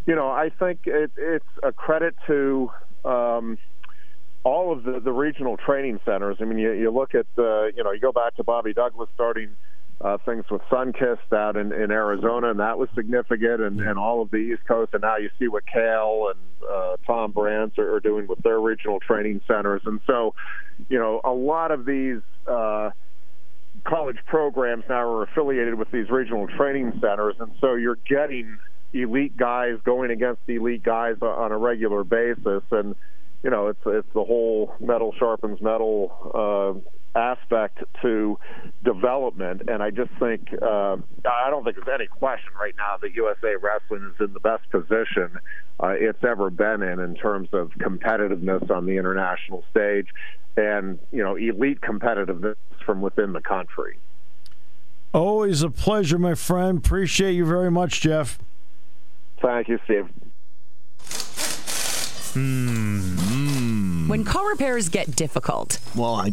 you 0.07 0.15
know, 0.15 0.29
I 0.29 0.51
think 0.59 0.81
it, 0.87 1.11
it's 1.17 1.45
a 1.63 1.73
credit 1.73 2.15
to 2.27 2.71
um, 3.05 3.59
all 4.45 4.73
of 4.73 4.85
the, 4.85 5.01
the 5.01 5.13
regional 5.13 5.57
training 5.57 6.01
centers. 6.05 6.39
I 6.41 6.45
mean, 6.45 6.59
you, 6.59 6.73
you 6.73 6.91
look 6.91 7.15
at 7.15 7.27
uh, 7.39 7.67
you 7.67 7.85
know, 7.85 7.93
you 7.93 8.01
go 8.01 8.13
back 8.13 8.37
to 8.37 8.45
Bobby 8.45 8.73
Douglas 8.73 9.09
starting 9.15 9.51
uh, 10.03 10.19
things 10.25 10.45
with 10.51 10.63
Sunkist 10.63 11.33
out 11.33 11.57
in, 11.57 11.73
in 11.73 11.91
Arizona, 11.91 12.51
and 12.51 12.61
that 12.61 12.77
was 12.77 12.89
significant, 12.95 13.61
and, 13.61 13.81
and 13.81 13.99
all 13.99 14.21
of 14.21 14.31
the 14.31 14.39
East 14.39 14.65
Coast. 14.67 14.93
And 14.95 15.03
now 15.03 15.17
you 15.17 15.31
see 15.39 15.49
what 15.49 15.65
Cael 15.67 16.33
and 16.33 16.41
uh, 16.69 16.97
Tom 17.07 17.31
Brands 17.31 17.79
are, 17.79 17.95
are 17.95 18.01
doing 18.01 18.27
with 18.27 18.41
their 18.43 18.61
regional 18.61 18.99
training 18.99 19.41
centers. 19.47 19.83
And 19.85 20.01
so, 20.07 20.35
you 20.89 20.99
know, 20.99 21.21
a 21.25 21.31
lot 21.31 21.71
of 21.71 21.85
these 21.85 22.21
uh, 22.49 22.91
college 23.85 24.19
programs 24.27 24.85
now 24.89 25.09
are 25.09 25.23
affiliated 25.23 25.75
with 25.75 25.91
these 25.93 26.11
regional 26.11 26.49
training 26.49 26.99
centers, 27.01 27.37
and 27.39 27.53
so 27.61 27.75
you're 27.75 27.99
getting 28.09 28.59
elite 28.93 29.37
guys 29.37 29.79
going 29.85 30.11
against 30.11 30.41
elite 30.49 30.83
guys 30.83 31.17
on 31.23 31.53
a 31.53 31.59
regular 31.59 32.03
basis, 32.05 32.63
and 32.73 32.95
you 33.43 33.51
know, 33.51 33.69
it's 33.69 33.81
it's 33.87 34.09
the 34.15 34.25
whole 34.25 34.75
metal 34.81 35.13
sharpens 35.19 35.61
metal 35.61 36.13
uh, 36.35 36.91
aspect 37.15 37.83
to 38.03 38.39
development. 38.85 39.63
And 39.69 39.83
I 39.83 39.91
just 39.91 40.11
think, 40.19 40.49
uh, 40.63 40.97
I 41.25 41.51
don't 41.51 41.65
think 41.65 41.77
there's 41.77 41.95
any 41.95 42.07
question 42.07 42.53
right 42.59 42.75
now 42.77 42.97
that 43.01 43.15
USA 43.15 43.57
Wrestling 43.57 44.13
is 44.15 44.27
in 44.27 44.33
the 44.33 44.41
best 44.41 44.69
position 44.71 45.39
uh, 45.83 45.89
it's 45.89 46.23
ever 46.23 46.51
been 46.51 46.83
in 46.83 47.01
in 47.01 47.15
terms 47.15 47.49
of 47.53 47.71
competitiveness 47.73 48.71
on 48.71 48.87
the 48.87 48.97
international 48.97 49.65
stage 49.71 50.07
and, 50.57 50.99
you 51.11 51.23
know, 51.23 51.35
elite 51.35 51.81
competitiveness 51.81 52.57
from 52.85 53.01
within 53.01 53.33
the 53.33 53.41
country. 53.41 53.99
Always 55.13 55.63
a 55.63 55.71
pleasure, 55.71 56.19
my 56.19 56.35
friend. 56.35 56.79
Appreciate 56.79 57.33
you 57.33 57.45
very 57.45 57.71
much, 57.71 58.01
Jeff. 58.01 58.39
Thank 59.41 59.69
you, 59.69 59.79
Steve. 59.85 60.09
Hmm. 62.35 64.09
When 64.09 64.25
car 64.25 64.49
repairs 64.49 64.89
get 64.89 65.15
difficult. 65.15 65.79
Well, 65.95 66.15
I 66.15 66.33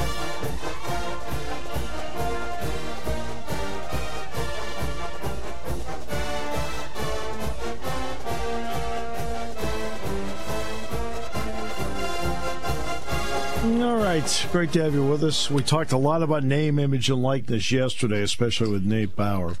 All 13.91 13.97
right. 13.97 14.47
Great 14.53 14.71
to 14.71 14.83
have 14.83 14.93
you 14.93 15.05
with 15.05 15.21
us. 15.21 15.51
We 15.51 15.63
talked 15.63 15.91
a 15.91 15.97
lot 15.97 16.23
about 16.23 16.45
name, 16.45 16.79
image, 16.79 17.09
and 17.09 17.21
likeness 17.21 17.73
yesterday, 17.73 18.21
especially 18.21 18.71
with 18.71 18.85
Nate 18.85 19.17
Bauer. 19.17 19.57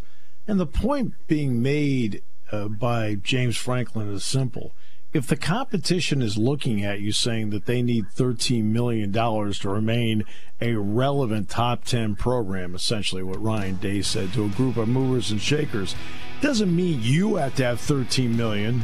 And 0.47 0.57
the 0.57 0.65
point 0.65 1.15
being 1.27 1.61
made 1.61 2.23
uh, 2.49 2.69
by 2.69 3.15
James 3.15 3.57
Franklin 3.57 4.09
is 4.09 4.23
simple. 4.23 4.71
If 5.11 5.27
the 5.27 5.35
competition 5.35 6.21
is 6.21 6.37
looking 6.37 6.81
at 6.81 7.01
you 7.01 7.11
saying 7.11 7.49
that 7.49 7.65
they 7.65 7.81
need 7.81 8.05
$13 8.15 8.63
million 8.63 9.11
to 9.11 9.69
remain 9.69 10.23
a 10.61 10.75
relevant 10.75 11.49
top 11.49 11.83
10 11.83 12.15
program, 12.15 12.73
essentially 12.73 13.23
what 13.23 13.43
Ryan 13.43 13.75
Day 13.75 14.01
said 14.01 14.31
to 14.31 14.45
a 14.45 14.49
group 14.49 14.77
of 14.77 14.87
movers 14.87 15.31
and 15.31 15.41
shakers, 15.41 15.93
doesn't 16.39 16.73
mean 16.73 17.01
you 17.01 17.35
have 17.35 17.55
to 17.55 17.65
have 17.65 17.81
13 17.81 18.37
million 18.37 18.83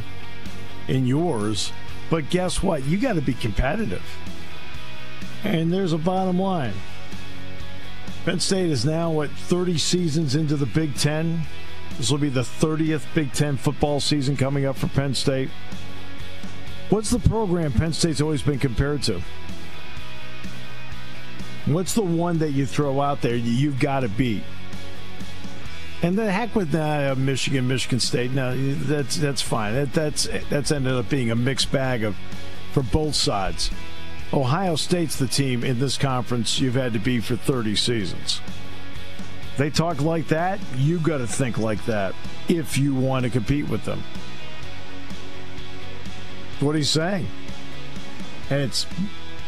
in 0.88 1.06
yours. 1.06 1.72
But 2.10 2.28
guess 2.28 2.62
what? 2.62 2.84
You 2.84 2.98
got 2.98 3.14
to 3.14 3.22
be 3.22 3.32
competitive. 3.32 4.04
And 5.44 5.72
there's 5.72 5.92
a 5.92 5.98
bottom 5.98 6.40
line. 6.40 6.74
Penn 8.24 8.40
State 8.40 8.70
is 8.70 8.84
now, 8.84 9.10
what, 9.10 9.30
30 9.30 9.78
seasons 9.78 10.34
into 10.34 10.56
the 10.56 10.66
Big 10.66 10.94
Ten? 10.96 11.42
This 11.96 12.10
will 12.10 12.18
be 12.18 12.28
the 12.28 12.42
30th 12.42 13.04
Big 13.14 13.32
Ten 13.32 13.56
football 13.56 14.00
season 14.00 14.36
coming 14.36 14.66
up 14.66 14.76
for 14.76 14.88
Penn 14.88 15.14
State. 15.14 15.50
What's 16.90 17.10
the 17.10 17.18
program 17.18 17.72
Penn 17.72 17.92
State's 17.92 18.20
always 18.20 18.42
been 18.42 18.58
compared 18.58 19.02
to? 19.04 19.20
What's 21.66 21.94
the 21.94 22.02
one 22.02 22.38
that 22.38 22.52
you 22.52 22.64
throw 22.64 23.00
out 23.00 23.20
there 23.20 23.36
you've 23.36 23.78
got 23.78 24.00
to 24.00 24.08
beat? 24.08 24.42
And 26.02 26.16
the 26.16 26.30
heck 26.30 26.54
with 26.54 26.74
uh, 26.74 27.14
Michigan, 27.18 27.68
Michigan 27.68 28.00
State. 28.00 28.30
Now 28.30 28.54
that's 28.56 29.16
that's 29.16 29.42
fine. 29.42 29.74
That, 29.74 29.92
that's 29.92 30.28
that's 30.48 30.70
ended 30.70 30.94
up 30.94 31.08
being 31.08 31.30
a 31.30 31.34
mixed 31.34 31.72
bag 31.72 32.04
of 32.04 32.16
for 32.72 32.82
both 32.82 33.16
sides. 33.16 33.70
Ohio 34.32 34.76
State's 34.76 35.16
the 35.16 35.26
team 35.26 35.64
in 35.64 35.78
this 35.78 35.96
conference 35.96 36.60
you've 36.60 36.74
had 36.74 36.92
to 36.92 36.98
be 36.98 37.18
for 37.18 37.36
30 37.36 37.74
seasons. 37.76 38.40
They 39.56 39.70
talk 39.70 40.02
like 40.02 40.28
that, 40.28 40.60
you 40.76 40.98
got 41.00 41.18
to 41.18 41.26
think 41.26 41.58
like 41.58 41.84
that 41.86 42.14
if 42.48 42.76
you 42.76 42.94
want 42.94 43.24
to 43.24 43.30
compete 43.30 43.68
with 43.68 43.84
them. 43.84 44.02
What 46.60 46.76
he's 46.76 46.90
saying. 46.90 47.26
And 48.50 48.60
it's 48.62 48.86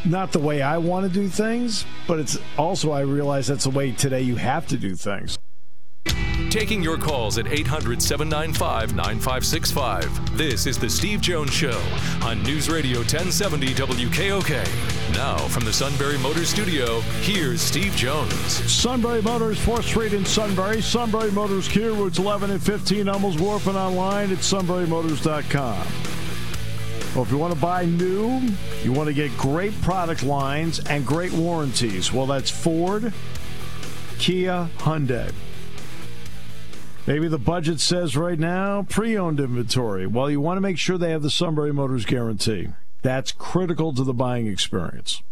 not 0.05 0.33
the 0.33 0.38
way 0.38 0.62
I 0.62 0.79
want 0.79 1.07
to 1.07 1.12
do 1.12 1.29
things, 1.29 1.85
but 2.07 2.19
it's 2.19 2.38
also 2.57 2.90
I 2.93 3.01
realize 3.01 3.47
that's 3.47 3.64
the 3.64 3.71
way 3.71 3.93
today 3.93 4.23
you 4.23 4.37
have 4.37 4.66
to 4.69 4.79
do 4.79 4.95
things. 4.95 5.38
Taking 6.51 6.83
your 6.83 6.99
calls 6.99 7.39
at 7.39 7.47
800 7.47 8.03
795 8.03 8.97
9565. 8.97 10.37
This 10.37 10.67
is 10.67 10.81
The 10.81 10.91
Steve 10.91 11.21
Jones 11.21 11.53
Show 11.53 11.81
on 12.25 12.43
News 12.43 12.69
Radio 12.69 12.99
1070 12.99 13.69
WKOK. 13.69 15.15
Now, 15.15 15.37
from 15.37 15.65
the 15.65 15.73
Sunbury 15.73 16.19
Motors 16.19 16.49
Studio, 16.49 17.03
here's 17.23 17.61
Steve 17.61 17.93
Jones. 17.95 18.35
Sunbury 18.69 19.23
Motors, 19.23 19.61
4th 19.61 19.85
Street 19.85 20.13
in 20.13 20.25
Sunbury. 20.25 20.83
Sunbury 20.83 21.31
Motors, 21.31 21.69
Kia 21.69 21.93
Routes 21.93 22.19
11 22.19 22.51
and 22.51 22.61
15, 22.61 23.07
Hummels 23.07 23.39
Wharf, 23.39 23.69
and 23.69 23.77
online 23.77 24.33
at 24.33 24.39
sunburymotors.com. 24.39 25.87
Well, 27.15 27.25
if 27.25 27.31
you 27.31 27.39
want 27.39 27.55
to 27.55 27.61
buy 27.61 27.85
new, 27.85 28.41
you 28.83 28.93
want 28.93 29.07
to 29.07 29.15
get 29.15 29.31
great 29.39 29.81
product 29.83 30.25
lines 30.25 30.81
and 30.81 31.07
great 31.07 31.33
warranties. 31.33 32.13
Well, 32.13 32.27
that's 32.27 32.51
Ford, 32.51 33.13
Kia, 34.19 34.69
Hyundai. 34.79 35.33
Maybe 37.07 37.29
the 37.29 37.39
budget 37.39 37.81
says 37.81 38.17
right 38.17 38.39
now 38.39 38.83
pre 38.89 39.17
owned 39.17 39.41
inventory. 39.41 40.07
Well, 40.07 40.31
you 40.31 40.41
want 40.41 40.59
to 40.59 40.63
make 40.63 40.79
sure 40.79 40.99
they 40.99 41.11
have 41.11 41.23
the 41.23 41.31
Sunbury 41.31 41.73
Motors 41.73 42.05
guarantee. 42.05 42.69
That's 43.03 43.33
critical 43.33 43.95
to 43.95 44.05
the 44.05 44.13
buying 44.13 44.47
experience. 44.47 45.23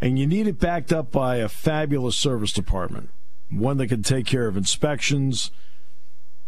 And 0.00 0.18
you 0.18 0.26
need 0.26 0.46
it 0.46 0.58
backed 0.58 0.92
up 0.92 1.10
by 1.10 1.36
a 1.36 1.48
fabulous 1.48 2.16
service 2.16 2.52
department, 2.52 3.10
one 3.50 3.76
that 3.78 3.88
can 3.88 4.02
take 4.02 4.26
care 4.26 4.46
of 4.46 4.56
inspections 4.56 5.50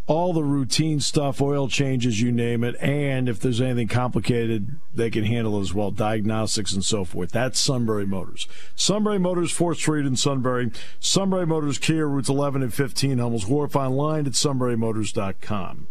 all 0.06 0.34
the 0.34 0.44
routine 0.44 1.00
stuff, 1.00 1.40
oil 1.40 1.66
changes, 1.66 2.20
you 2.20 2.30
name 2.30 2.62
it, 2.62 2.76
and 2.80 3.26
if 3.28 3.40
there's 3.40 3.60
anything 3.60 3.88
complicated, 3.88 4.76
they 4.92 5.08
can 5.08 5.24
handle 5.24 5.60
as 5.60 5.72
well, 5.72 5.90
diagnostics 5.90 6.74
and 6.74 6.84
so 6.84 7.04
forth. 7.04 7.30
That's 7.30 7.58
Sunbury 7.58 8.06
Motors. 8.06 8.46
Sunbury 8.76 9.18
Motors, 9.18 9.50
4th 9.52 9.76
Street 9.76 10.04
in 10.04 10.16
Sunbury. 10.16 10.70
Sunbury 11.00 11.46
Motors, 11.46 11.78
Kia, 11.78 12.06
routes 12.06 12.28
11 12.28 12.62
and 12.62 12.74
15, 12.74 13.18
Hummels 13.18 13.46
Wharf, 13.46 13.74
online 13.74 14.26
at 14.26 14.32
sunburymotors.com. 14.32 15.88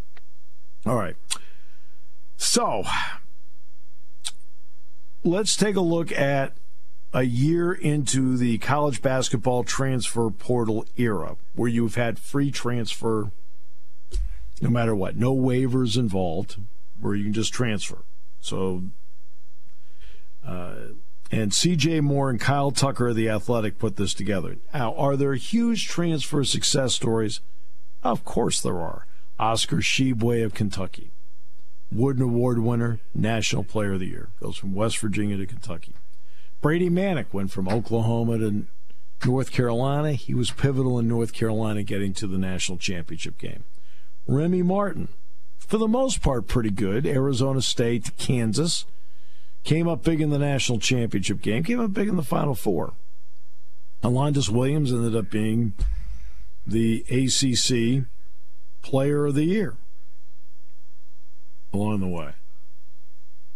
All 0.86 0.96
right. 0.96 1.16
So, 2.38 2.84
let's 5.24 5.56
take 5.56 5.76
a 5.76 5.82
look 5.82 6.12
at 6.12 6.56
a 7.14 7.24
year 7.24 7.74
into 7.74 8.38
the 8.38 8.60
college 8.60 9.02
basketball 9.02 9.64
transfer 9.64 10.30
portal 10.30 10.86
era 10.98 11.36
where 11.56 11.70
you've 11.70 11.96
had 11.96 12.20
free 12.20 12.52
transfer– 12.52 13.32
no 14.64 14.70
matter 14.70 14.96
what. 14.96 15.18
No 15.18 15.36
waivers 15.36 15.98
involved, 15.98 16.56
where 17.00 17.16
you 17.16 17.26
can 17.26 17.34
just 17.34 17.54
transfer. 17.54 18.00
So, 18.40 18.84
uh, 20.48 20.76
and 21.30 21.52
CJ 21.52 22.02
Moore 22.02 22.30
and 22.30 22.40
Kyle 22.40 22.72
Tucker 22.72 23.10
of 23.10 23.16
The 23.16 23.30
Athletic 23.30 23.78
put 23.78 23.98
this 23.98 24.14
together. 24.14 24.58
Now, 24.74 24.96
are 24.96 25.18
there 25.18 25.36
huge 25.36 25.88
transfer 25.88 26.44
success 26.46 26.94
stories? 26.94 27.42
Of 28.04 28.24
course 28.24 28.62
there 28.62 28.80
are. 28.80 29.06
Oscar 29.38 29.78
Tshiebwe 29.78 30.46
of 30.46 30.54
Kentucky, 30.54 31.12
Wooden 31.92 32.22
Award 32.22 32.60
winner, 32.60 33.00
National 33.14 33.64
Player 33.64 33.94
of 33.94 34.00
the 34.00 34.08
Year, 34.08 34.30
goes 34.40 34.56
from 34.56 34.74
West 34.74 34.98
Virginia 35.00 35.36
to 35.38 35.46
Kentucky. 35.46 35.94
Brady 36.62 36.90
Manek 36.90 37.34
went 37.34 37.52
from 37.52 37.68
Oklahoma 37.68 38.38
to 38.38 38.66
North 39.26 39.52
Carolina. 39.52 40.14
He 40.14 40.34
was 40.34 40.52
pivotal 40.52 41.00
in 41.00 41.08
North 41.08 41.34
Carolina 41.34 41.84
getting 41.84 42.14
to 42.14 42.28
the 42.28 42.38
national 42.38 42.78
championship 42.78 43.38
game. 43.38 43.66
Remy 44.28 44.64
Martin, 44.64 45.10
for 45.58 45.78
the 45.78 45.88
most 45.88 46.22
part, 46.22 46.48
pretty 46.48 46.72
good. 46.72 47.06
Arizona 47.06 47.62
State, 47.62 48.16
Kansas. 48.18 48.86
Came 49.64 49.88
up 49.88 50.04
big 50.04 50.20
in 50.20 50.30
the 50.30 50.40
national 50.40 50.80
championship 50.80 51.42
game, 51.42 51.64
came 51.64 51.80
up 51.80 51.94
big 51.94 52.10
in 52.10 52.18
the 52.18 52.24
Final 52.24 52.54
Four. 52.54 52.94
Alondes 54.04 54.50
Williams 54.50 54.92
ended 54.92 55.16
up 55.16 55.30
being 55.30 55.72
the 56.68 57.06
ACC 57.10 58.06
Player 58.82 59.26
of 59.26 59.36
the 59.36 59.46
Year 59.46 59.78
along 61.74 62.02
the 62.02 62.08
way. 62.08 62.34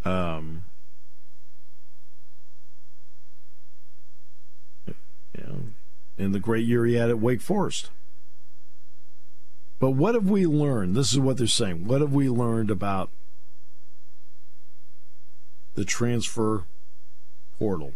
Um, 0.03 0.63
you 4.87 4.93
know, 5.37 5.59
in 6.17 6.31
the 6.31 6.39
great 6.39 6.65
year 6.65 6.85
he 6.85 6.95
had 6.95 7.09
at 7.09 7.19
Wake 7.19 7.41
Forest. 7.41 7.89
But 9.79 9.91
what 9.91 10.15
have 10.15 10.29
we 10.29 10.45
learned? 10.45 10.95
This 10.95 11.13
is 11.13 11.19
what 11.19 11.37
they're 11.37 11.47
saying. 11.47 11.85
What 11.85 12.01
have 12.01 12.13
we 12.13 12.29
learned 12.29 12.71
about 12.71 13.09
the 15.75 15.85
transfer 15.85 16.63
portal 17.59 17.93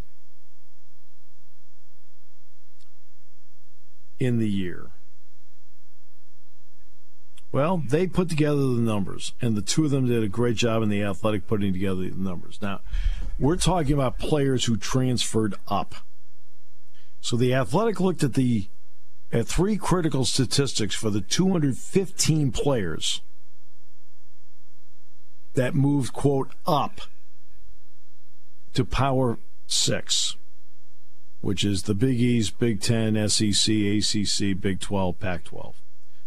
in 4.19 4.37
the 4.37 4.49
year? 4.49 4.91
Well, 7.51 7.83
they 7.85 8.07
put 8.07 8.29
together 8.29 8.61
the 8.61 8.81
numbers, 8.81 9.33
and 9.41 9.57
the 9.57 9.61
two 9.61 9.83
of 9.83 9.91
them 9.91 10.07
did 10.07 10.23
a 10.23 10.29
great 10.29 10.55
job 10.55 10.83
in 10.83 10.89
the 10.89 11.03
athletic 11.03 11.47
putting 11.47 11.73
together 11.73 12.09
the 12.09 12.15
numbers. 12.15 12.59
Now, 12.61 12.79
we're 13.37 13.57
talking 13.57 13.93
about 13.93 14.19
players 14.19 14.65
who 14.65 14.77
transferred 14.77 15.55
up. 15.67 15.95
So 17.19 17.35
the 17.35 17.53
athletic 17.53 17.99
looked 17.99 18.23
at 18.23 18.35
the 18.35 18.67
at 19.31 19.47
three 19.47 19.77
critical 19.77 20.25
statistics 20.25 20.95
for 20.95 21.09
the 21.09 21.21
215 21.21 22.51
players 22.51 23.21
that 25.53 25.75
moved, 25.75 26.13
quote, 26.13 26.51
up 26.65 27.01
to 28.73 28.85
Power 28.85 29.37
Six, 29.67 30.35
which 31.41 31.63
is 31.63 31.83
the 31.83 31.93
Big 31.93 32.19
East, 32.19 32.59
Big 32.59 32.81
Ten, 32.81 33.15
SEC, 33.29 33.73
ACC, 33.73 34.59
Big 34.59 34.79
12, 34.79 35.19
Pac 35.19 35.43
12. 35.45 35.75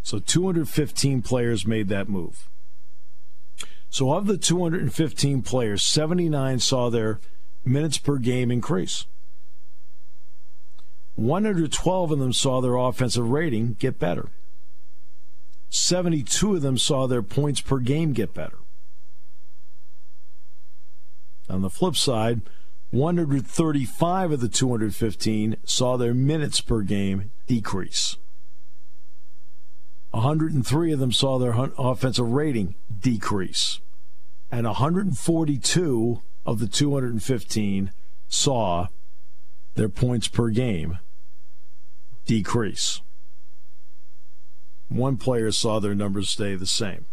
So 0.02 0.18
215 0.18 1.22
players 1.22 1.66
made 1.66 1.88
that 1.88 2.08
move. 2.08 2.48
So 3.90 4.12
of 4.12 4.26
the 4.26 4.36
215 4.36 5.42
players, 5.42 5.82
79 5.82 6.58
saw 6.58 6.90
their 6.90 7.20
minutes 7.64 7.96
per 7.96 8.18
game 8.18 8.50
increase. 8.50 9.06
112 11.16 12.10
of 12.10 12.18
them 12.18 12.32
saw 12.32 12.60
their 12.60 12.76
offensive 12.76 13.28
rating 13.28 13.76
get 13.78 13.98
better. 13.98 14.28
72 15.70 16.56
of 16.56 16.62
them 16.62 16.78
saw 16.78 17.06
their 17.06 17.22
points 17.22 17.60
per 17.60 17.78
game 17.78 18.12
get 18.12 18.34
better. 18.34 18.58
On 21.48 21.62
the 21.62 21.70
flip 21.70 21.96
side, 21.96 22.42
135 22.90 24.32
of 24.32 24.40
the 24.40 24.48
215 24.48 25.56
saw 25.64 25.96
their 25.96 26.14
minutes 26.14 26.60
per 26.60 26.82
game 26.82 27.30
decrease. 27.46 28.16
103 30.12 30.92
of 30.92 30.98
them 31.00 31.12
saw 31.12 31.38
their 31.38 31.54
offensive 31.76 32.30
rating 32.30 32.76
decrease. 33.00 33.80
And 34.50 34.66
142 34.66 36.22
of 36.46 36.58
the 36.60 36.68
215 36.68 37.90
saw 38.28 38.86
their 39.74 39.88
points 39.88 40.28
per 40.28 40.50
game 40.50 40.98
decrease. 42.24 43.00
One 44.88 45.16
player 45.16 45.50
saw 45.50 45.80
their 45.80 45.94
numbers 45.94 46.28
stay 46.28 46.54
the 46.54 46.66
same. 46.66 47.06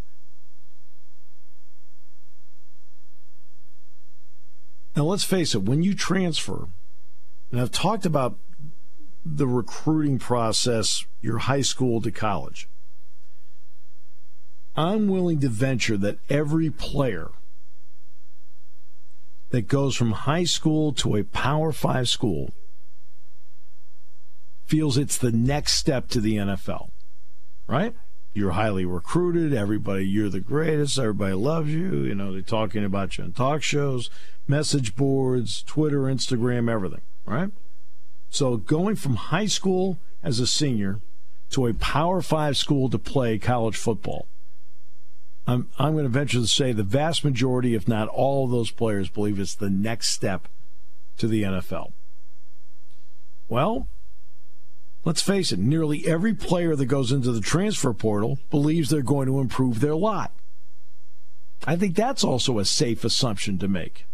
Now, 4.95 5.03
let's 5.03 5.23
face 5.23 5.55
it, 5.55 5.63
when 5.63 5.83
you 5.83 5.93
transfer, 5.93 6.67
and 7.51 7.61
I've 7.61 7.71
talked 7.71 8.05
about 8.05 8.37
the 9.25 9.47
recruiting 9.47 10.19
process, 10.19 11.05
your 11.21 11.39
high 11.39 11.61
school 11.61 12.01
to 12.01 12.11
college, 12.11 12.67
I'm 14.75 15.07
willing 15.07 15.39
to 15.41 15.49
venture 15.49 15.97
that 15.97 16.19
every 16.29 16.69
player 16.69 17.29
that 19.49 19.67
goes 19.67 19.95
from 19.95 20.11
high 20.11 20.45
school 20.45 20.93
to 20.93 21.15
a 21.15 21.23
Power 21.23 21.71
Five 21.71 22.07
school 22.07 22.51
feels 24.71 24.97
it's 24.97 25.17
the 25.17 25.31
next 25.31 25.73
step 25.73 26.07
to 26.07 26.21
the 26.21 26.37
NFL, 26.37 26.89
right? 27.67 27.93
You're 28.33 28.51
highly 28.51 28.85
recruited. 28.85 29.53
Everybody, 29.53 30.05
you're 30.05 30.29
the 30.29 30.39
greatest. 30.39 30.97
Everybody 30.97 31.33
loves 31.33 31.73
you. 31.73 32.03
You 32.03 32.15
know, 32.15 32.31
they're 32.31 32.41
talking 32.41 32.85
about 32.85 33.17
you 33.17 33.25
on 33.25 33.33
talk 33.33 33.61
shows, 33.63 34.09
message 34.47 34.95
boards, 34.95 35.61
Twitter, 35.63 36.03
Instagram, 36.03 36.71
everything, 36.71 37.01
right? 37.25 37.51
So 38.29 38.55
going 38.55 38.95
from 38.95 39.15
high 39.15 39.47
school 39.47 39.97
as 40.23 40.39
a 40.39 40.47
senior 40.47 41.01
to 41.49 41.67
a 41.67 41.73
Power 41.73 42.21
Five 42.21 42.55
school 42.55 42.89
to 42.89 42.97
play 42.97 43.37
college 43.37 43.75
football 43.75 44.27
I'm, 45.47 45.69
I'm 45.77 45.93
going 45.93 46.05
to 46.05 46.09
venture 46.09 46.39
to 46.39 46.47
say 46.47 46.71
the 46.71 46.83
vast 46.83 47.23
majority, 47.25 47.75
if 47.75 47.87
not 47.87 48.07
all 48.07 48.45
of 48.45 48.51
those 48.51 48.71
players, 48.71 49.09
believe 49.09 49.39
it's 49.39 49.55
the 49.55 49.69
next 49.69 50.09
step 50.09 50.47
to 51.17 51.27
the 51.27 51.43
NFL. 51.43 51.91
Well, 53.49 53.87
let's 55.03 55.21
face 55.21 55.51
it, 55.51 55.59
nearly 55.59 56.05
every 56.07 56.33
player 56.33 56.75
that 56.75 56.85
goes 56.85 57.11
into 57.11 57.31
the 57.31 57.41
transfer 57.41 57.93
portal 57.93 58.39
believes 58.49 58.89
they're 58.89 59.01
going 59.01 59.27
to 59.27 59.39
improve 59.39 59.79
their 59.79 59.95
lot. 59.95 60.31
I 61.65 61.75
think 61.75 61.95
that's 61.95 62.23
also 62.23 62.59
a 62.59 62.65
safe 62.65 63.03
assumption 63.03 63.57
to 63.59 63.67
make. 63.67 64.05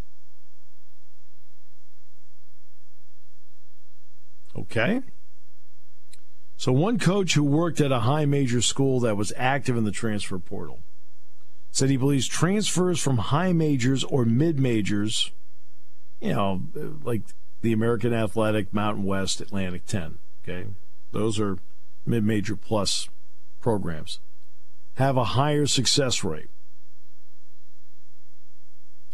Okay? 4.56 5.02
So, 6.58 6.72
one 6.72 6.98
coach 6.98 7.36
who 7.36 7.44
worked 7.44 7.80
at 7.80 7.92
a 7.92 8.00
high 8.00 8.26
major 8.26 8.62
school 8.62 9.00
that 9.02 9.16
was 9.16 9.32
active 9.38 9.78
in 9.78 9.84
the 9.84 9.92
transfer 9.92 10.40
portal 10.40 10.80
said 11.72 11.90
he 11.90 11.98
believes 11.98 12.28
transfers 12.28 13.00
from 13.00 13.18
high 13.18 13.54
majors 13.54 14.04
or 14.04 14.26
mid 14.26 14.60
majors, 14.60 15.32
you 16.20 16.34
know, 16.34 16.64
like 17.04 17.22
the 17.62 17.72
American 17.72 18.14
Athletic, 18.14 18.74
Mountain 18.74 19.04
West, 19.04 19.40
Atlantic 19.40 19.86
10, 19.86 20.18
okay? 20.48 20.68
Those 21.12 21.40
are 21.40 21.58
mid 22.06 22.24
major 22.24 22.56
plus 22.56 23.10
programs, 23.60 24.20
have 24.96 25.18
a 25.18 25.24
higher 25.24 25.66
success 25.66 26.24
rate. 26.24 26.50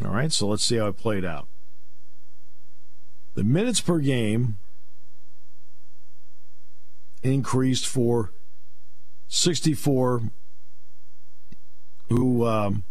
All 0.03 0.11
right, 0.11 0.31
so 0.31 0.47
let's 0.47 0.63
see 0.63 0.77
how 0.77 0.87
it 0.87 0.97
played 0.97 1.23
out. 1.23 1.47
The 3.35 3.43
minutes 3.43 3.81
per 3.81 3.99
game 3.99 4.57
increased 7.23 7.87
for 7.87 8.31
64 9.27 10.23
who 12.09 12.45
um, 12.45 12.83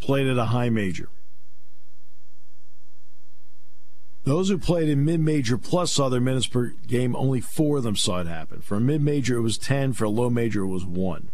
played 0.00 0.26
at 0.26 0.38
a 0.38 0.46
high 0.46 0.70
major. 0.70 1.08
Those 4.24 4.48
who 4.48 4.58
played 4.58 4.88
in 4.88 5.04
mid 5.04 5.20
major 5.20 5.56
plus 5.56 5.92
saw 5.92 6.08
their 6.08 6.20
minutes 6.20 6.46
per 6.46 6.74
game, 6.86 7.16
only 7.16 7.40
four 7.40 7.78
of 7.78 7.82
them 7.82 7.96
saw 7.96 8.20
it 8.20 8.26
happen. 8.26 8.60
For 8.60 8.76
a 8.76 8.80
mid 8.80 9.02
major, 9.02 9.36
it 9.36 9.42
was 9.42 9.58
10. 9.58 9.94
For 9.94 10.04
a 10.04 10.10
low 10.10 10.28
major, 10.28 10.62
it 10.62 10.68
was 10.68 10.84
1. 10.84 11.30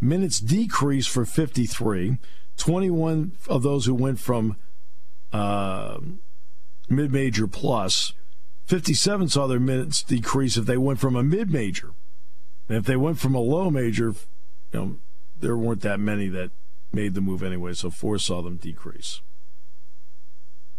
Minutes 0.00 0.40
decreased 0.40 1.10
for 1.10 1.24
53. 1.24 2.18
21 2.56 3.32
of 3.48 3.62
those 3.62 3.86
who 3.86 3.94
went 3.94 4.18
from 4.18 4.56
uh, 5.32 5.98
mid 6.88 7.12
major 7.12 7.46
plus, 7.46 8.12
57 8.66 9.28
saw 9.28 9.46
their 9.46 9.60
minutes 9.60 10.02
decrease 10.02 10.56
if 10.56 10.66
they 10.66 10.76
went 10.76 11.00
from 11.00 11.16
a 11.16 11.22
mid 11.22 11.50
major. 11.50 11.90
And 12.68 12.78
if 12.78 12.84
they 12.84 12.96
went 12.96 13.18
from 13.18 13.34
a 13.34 13.40
low 13.40 13.70
major, 13.70 14.14
you 14.72 14.80
know, 14.80 14.96
there 15.38 15.56
weren't 15.56 15.80
that 15.82 15.98
many 15.98 16.28
that 16.28 16.50
made 16.92 17.14
the 17.14 17.20
move 17.20 17.42
anyway, 17.42 17.72
so 17.72 17.90
four 17.90 18.18
saw 18.18 18.42
them 18.42 18.56
decrease. 18.56 19.20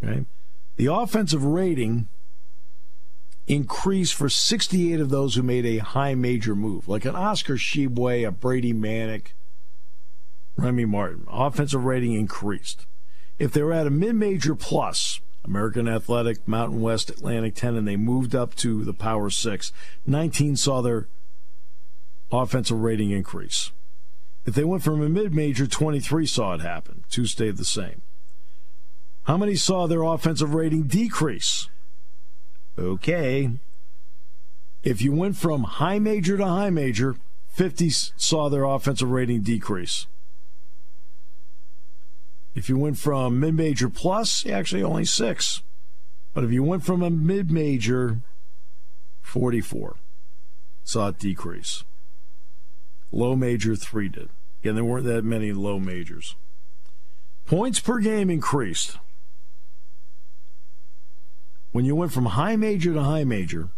Okay. 0.03 0.25
The 0.81 0.91
offensive 0.91 1.43
rating 1.45 2.07
increased 3.45 4.15
for 4.15 4.29
68 4.29 4.99
of 4.99 5.11
those 5.11 5.35
who 5.35 5.43
made 5.43 5.63
a 5.63 5.77
high 5.77 6.15
major 6.15 6.55
move, 6.55 6.87
like 6.87 7.05
an 7.05 7.15
Oscar 7.15 7.53
Tshiebwe, 7.53 8.27
a 8.27 8.31
Brady 8.31 8.73
Manek, 8.73 9.33
Remy 10.55 10.85
Martin. 10.85 11.27
Offensive 11.29 11.83
rating 11.83 12.13
increased. 12.13 12.87
If 13.37 13.53
they 13.53 13.61
were 13.61 13.73
at 13.73 13.85
a 13.85 13.91
mid 13.91 14.15
major 14.15 14.55
plus, 14.55 15.21
American 15.45 15.87
Athletic, 15.87 16.47
Mountain 16.47 16.81
West, 16.81 17.11
Atlantic 17.11 17.53
10, 17.53 17.75
and 17.75 17.87
they 17.87 17.95
moved 17.95 18.33
up 18.33 18.55
to 18.55 18.83
the 18.83 18.91
Power 18.91 19.29
6, 19.29 19.71
19 20.07 20.55
saw 20.55 20.81
their 20.81 21.07
offensive 22.31 22.79
rating 22.79 23.11
increase. 23.11 23.71
If 24.47 24.55
they 24.55 24.63
went 24.63 24.81
from 24.81 25.03
a 25.03 25.09
mid 25.09 25.31
major, 25.31 25.67
23 25.67 26.25
saw 26.25 26.55
it 26.55 26.61
happen. 26.61 27.03
Two 27.07 27.27
stayed 27.27 27.57
the 27.57 27.65
same. 27.65 28.01
How 29.23 29.37
many 29.37 29.55
saw 29.55 29.87
their 29.87 30.03
offensive 30.03 30.53
rating 30.53 30.83
decrease? 30.83 31.69
Okay. 32.77 33.51
If 34.83 35.01
you 35.01 35.11
went 35.11 35.37
from 35.37 35.63
high 35.63 35.99
major 35.99 36.37
to 36.37 36.45
high 36.45 36.71
major, 36.71 37.15
50 37.49 37.89
saw 37.89 38.49
their 38.49 38.63
offensive 38.63 39.09
rating 39.09 39.41
decrease. 39.41 40.07
If 42.55 42.67
you 42.67 42.77
went 42.77 42.97
from 42.97 43.39
mid 43.39 43.53
major 43.53 43.89
plus, 43.89 44.45
actually 44.45 44.83
only 44.83 45.05
six. 45.05 45.61
But 46.33 46.43
if 46.43 46.51
you 46.51 46.63
went 46.63 46.83
from 46.83 47.01
a 47.01 47.09
mid 47.09 47.51
major, 47.51 48.19
44 49.21 49.97
saw 50.83 51.09
it 51.09 51.19
decrease. 51.19 51.83
Low 53.11 53.35
major, 53.35 53.75
three 53.75 54.09
did. 54.09 54.29
Again, 54.61 54.75
there 54.75 54.83
weren't 54.83 55.05
that 55.05 55.23
many 55.23 55.53
low 55.53 55.79
majors. 55.79 56.35
Points 57.45 57.79
per 57.79 57.99
game 57.99 58.29
increased. 58.29 58.97
When 61.71 61.85
you 61.85 61.95
went 61.95 62.11
from 62.11 62.25
high 62.25 62.55
major 62.55 62.93
to 62.93 63.03
high 63.03 63.23
major, 63.23 63.69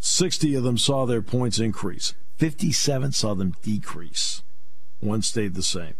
60 0.00 0.54
of 0.54 0.62
them 0.64 0.78
saw 0.78 1.06
their 1.06 1.22
points 1.22 1.58
increase. 1.58 2.14
57 2.36 3.12
saw 3.12 3.34
them 3.34 3.54
decrease. 3.62 4.42
One 5.00 5.22
stayed 5.22 5.54
the 5.54 5.62
same. 5.62 5.94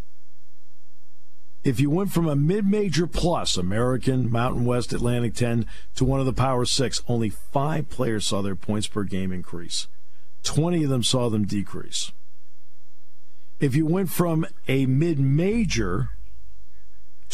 If 1.62 1.80
you 1.80 1.88
went 1.88 2.12
from 2.12 2.28
a 2.28 2.36
mid 2.36 2.66
major 2.66 3.06
plus, 3.06 3.56
American, 3.56 4.30
Mountain 4.30 4.66
West, 4.66 4.92
Atlantic 4.92 5.34
10, 5.34 5.66
to 5.96 6.04
one 6.04 6.20
of 6.20 6.26
the 6.26 6.32
Power 6.34 6.66
Six, 6.66 7.02
only 7.08 7.30
five 7.30 7.88
players 7.88 8.26
saw 8.26 8.42
their 8.42 8.54
points 8.54 8.86
per 8.86 9.04
game 9.04 9.32
increase. 9.32 9.88
20 10.42 10.84
of 10.84 10.90
them 10.90 11.02
saw 11.02 11.30
them 11.30 11.46
decrease. 11.46 12.12
If 13.60 13.74
you 13.74 13.86
went 13.86 14.10
from 14.10 14.46
a 14.68 14.84
mid 14.84 15.18
major 15.18 16.10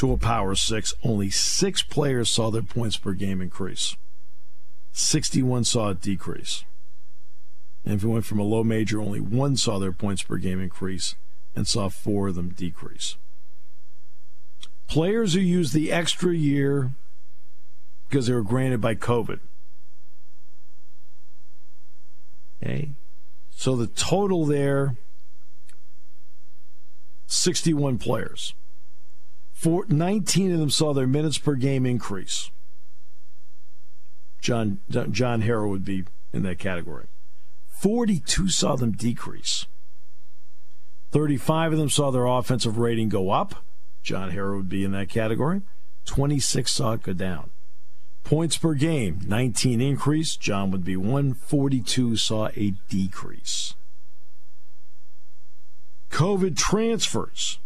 to 0.01 0.13
a 0.13 0.17
power 0.17 0.55
six, 0.55 0.95
only 1.05 1.29
six 1.29 1.83
players 1.83 2.31
saw 2.31 2.51
their 2.51 2.63
points 2.63 2.97
per 2.97 3.13
game 3.13 3.43
increase. 3.43 3.97
61 4.93 5.65
saw 5.65 5.91
it 5.91 6.01
decrease. 6.01 6.65
And 7.85 7.93
if 7.93 8.03
you 8.03 8.09
went 8.09 8.25
from 8.25 8.39
a 8.39 8.45
low 8.45 8.65
major, 8.65 8.99
only 8.99 9.21
one 9.21 9.59
saw 9.59 9.79
their 9.79 9.93
points 9.93 10.23
per 10.23 10.39
game 10.39 10.59
increase 10.59 11.17
and 11.55 11.69
saw 11.69 11.91
four 11.91 12.29
of 12.29 12.35
them 12.35 12.49
decrease. 12.49 13.19
Players 14.89 15.35
who 15.35 15.41
used 15.41 15.75
the 15.75 15.93
extra 15.93 16.35
year 16.35 16.93
because 18.09 18.27
they 18.27 18.33
were 18.33 18.41
granted 18.41 18.81
by 18.81 18.95
COVID 18.95 19.41
Okay. 22.63 22.93
So 23.51 23.77
the 23.77 23.87
total 23.87 24.47
there 24.47 24.97
61 27.27 27.99
players. 27.99 28.55
Four, 29.61 29.85
19 29.90 30.53
of 30.53 30.59
them 30.59 30.70
saw 30.70 30.94
their 30.94 31.07
minutes 31.07 31.37
per 31.37 31.55
game 31.55 31.85
increase. 31.85 32.51
John 34.40 34.81
John 34.88 35.42
Harrow 35.42 35.68
would 35.68 35.85
be 35.85 36.07
in 36.33 36.44
that 36.44 36.59
category. 36.59 37.09
42 37.68 38.49
saw 38.49 38.77
them 38.77 38.92
decrease. 38.92 39.66
35 41.11 41.73
of 41.73 41.79
them 41.79 41.90
saw 41.90 42.11
their 42.11 42.25
offensive 42.25 42.79
rating 42.79 43.11
go 43.11 43.33
up. 43.33 43.62
John 44.03 44.31
Harrow 44.31 44.57
would 44.57 44.70
be 44.70 44.83
in 44.83 44.92
that 44.92 45.11
category. 45.11 45.61
26 46.07 46.73
saw 46.73 46.92
it 46.92 47.03
go 47.03 47.12
down. 47.12 47.51
Points 48.25 48.57
per 48.57 48.73
game, 48.73 49.20
19 49.27 49.83
increase. 49.83 50.37
John 50.37 50.70
would 50.70 50.87
be 50.87 50.96
142 50.96 52.16
saw 52.16 52.49
a 52.57 52.73
decrease. 52.88 53.75
COVID 56.11 56.57
transfers. 56.57 57.59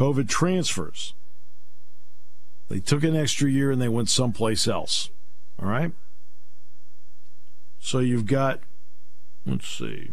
COVID 0.00 0.30
transfers. 0.30 1.12
They 2.70 2.80
took 2.80 3.04
an 3.04 3.14
extra 3.14 3.50
year 3.50 3.70
and 3.70 3.82
they 3.82 3.88
went 3.88 4.08
someplace 4.08 4.66
else. 4.66 5.10
All 5.60 5.68
right? 5.68 5.92
So 7.80 7.98
you've 7.98 8.24
got, 8.24 8.60
let's 9.44 9.68
see. 9.68 10.12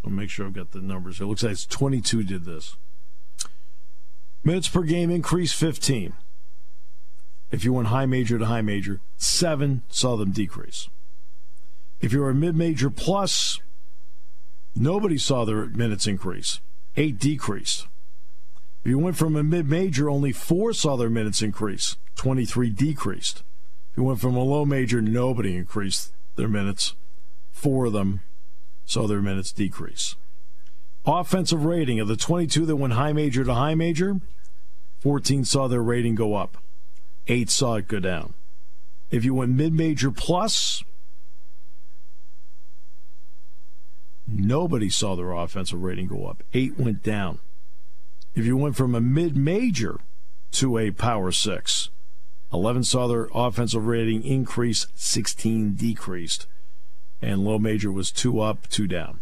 So 0.00 0.08
make 0.08 0.30
sure 0.30 0.46
I've 0.46 0.52
got 0.52 0.70
the 0.70 0.80
numbers. 0.80 1.20
It 1.20 1.24
looks 1.24 1.42
like 1.42 1.52
it's 1.52 1.66
22 1.66 2.22
did 2.22 2.44
this. 2.44 2.76
Minutes 4.44 4.68
per 4.68 4.82
game 4.82 5.10
increased 5.10 5.56
15. 5.56 6.12
If 7.50 7.64
you 7.64 7.72
went 7.72 7.88
high 7.88 8.06
major 8.06 8.38
to 8.38 8.46
high 8.46 8.62
major, 8.62 9.00
seven 9.16 9.82
saw 9.88 10.14
them 10.14 10.30
decrease. 10.30 10.88
If 12.00 12.12
you 12.12 12.20
were 12.20 12.30
a 12.30 12.34
mid 12.34 12.54
major 12.54 12.88
plus, 12.88 13.58
nobody 14.76 15.18
saw 15.18 15.44
their 15.44 15.66
minutes 15.66 16.06
increase. 16.06 16.60
Eight 16.96 17.18
decreased. 17.18 17.86
If 18.84 18.90
you 18.90 18.98
went 18.98 19.16
from 19.16 19.34
a 19.34 19.42
mid 19.42 19.68
major, 19.68 20.08
only 20.08 20.32
four 20.32 20.72
saw 20.72 20.96
their 20.96 21.10
minutes 21.10 21.42
increase. 21.42 21.96
23 22.16 22.70
decreased. 22.70 23.42
If 23.90 23.98
you 23.98 24.04
went 24.04 24.20
from 24.20 24.36
a 24.36 24.42
low 24.42 24.64
major, 24.64 25.00
nobody 25.00 25.56
increased 25.56 26.12
their 26.36 26.48
minutes. 26.48 26.94
Four 27.50 27.86
of 27.86 27.92
them 27.92 28.20
saw 28.84 29.06
their 29.06 29.22
minutes 29.22 29.52
decrease. 29.52 30.16
Offensive 31.06 31.64
rating 31.64 32.00
of 32.00 32.08
the 32.08 32.16
22 32.16 32.66
that 32.66 32.76
went 32.76 32.94
high 32.94 33.12
major 33.12 33.44
to 33.44 33.54
high 33.54 33.74
major, 33.74 34.20
14 35.00 35.44
saw 35.44 35.68
their 35.68 35.82
rating 35.82 36.14
go 36.14 36.34
up. 36.34 36.58
Eight 37.26 37.50
saw 37.50 37.74
it 37.74 37.88
go 37.88 38.00
down. 38.00 38.34
If 39.10 39.24
you 39.24 39.34
went 39.34 39.52
mid 39.52 39.72
major 39.72 40.10
plus, 40.10 40.82
nobody 44.38 44.88
saw 44.88 45.16
their 45.16 45.32
offensive 45.32 45.82
rating 45.82 46.06
go 46.06 46.26
up. 46.26 46.42
Eight 46.52 46.78
went 46.78 47.02
down. 47.02 47.38
If 48.34 48.44
you 48.44 48.56
went 48.56 48.76
from 48.76 48.94
a 48.94 49.00
mid 49.00 49.36
major 49.36 50.00
to 50.52 50.78
a 50.78 50.90
power 50.90 51.32
six, 51.32 51.90
11 52.52 52.84
saw 52.84 53.08
their 53.08 53.28
offensive 53.34 53.86
rating 53.86 54.22
increase, 54.24 54.86
16 54.94 55.74
decreased. 55.74 56.46
And 57.20 57.44
low 57.44 57.58
major 57.58 57.90
was 57.90 58.10
two 58.12 58.40
up, 58.40 58.68
two 58.68 58.86
down. 58.86 59.20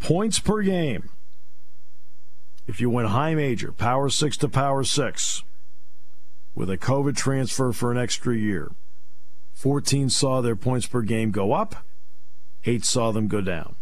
Points 0.00 0.38
per 0.38 0.62
game. 0.62 1.10
If 2.66 2.80
you 2.80 2.90
went 2.90 3.08
high 3.08 3.34
major, 3.34 3.72
power 3.72 4.10
six 4.10 4.36
to 4.38 4.48
power 4.48 4.84
six, 4.84 5.42
with 6.54 6.68
a 6.68 6.76
COVID 6.76 7.16
transfer 7.16 7.72
for 7.72 7.90
an 7.90 7.98
extra 7.98 8.36
year, 8.36 8.72
14 9.54 10.10
saw 10.10 10.40
their 10.40 10.54
points 10.54 10.86
per 10.86 11.00
game 11.02 11.30
go 11.30 11.52
up, 11.52 11.84
8 12.64 12.84
saw 12.84 13.10
them 13.10 13.26
go 13.26 13.40
down. 13.40 13.74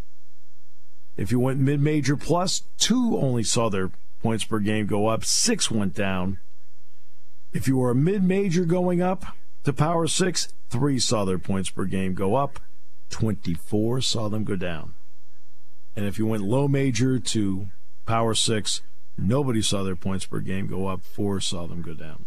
If 1.17 1.31
you 1.31 1.41
went 1.41 1.61
mid 1.61 1.81
major 1.81 2.17
plus, 2.17 2.63
2 2.79 3.19
only 3.19 3.43
saw 3.43 3.69
their 3.69 3.91
points 4.23 4.45
per 4.45 4.59
game 4.59 4.87
go 4.87 5.07
up, 5.07 5.25
6 5.25 5.71
went 5.71 5.95
down. 5.95 6.39
If 7.53 7.67
you 7.67 7.79
were 7.79 7.91
a 7.91 7.95
mid 7.95 8.23
major 8.23 8.65
going 8.65 9.01
up 9.01 9.25
to 9.65 9.73
power 9.73 10.07
6, 10.07 10.53
3 10.69 10.99
saw 10.99 11.25
their 11.25 11.39
points 11.39 11.71
per 11.71 11.87
game 11.87 12.15
go 12.15 12.35
up, 12.35 12.61
24 13.11 14.01
saw 14.03 14.29
them 14.29 14.45
go 14.45 14.57
down. 14.57 14.95
And 15.95 16.05
if 16.05 16.19
you 16.19 16.27
went 16.27 16.43
low 16.43 16.69
major 16.69 17.19
to 17.19 17.69
power 18.05 18.35
6, 18.35 18.83
nobody 19.17 19.63
saw 19.63 19.83
their 19.83 19.97
points 19.97 20.27
per 20.27 20.41
game 20.41 20.67
go 20.67 20.89
up, 20.89 21.03
4 21.03 21.41
saw 21.41 21.67
them 21.67 21.81
go 21.81 21.95
down. 21.95 22.27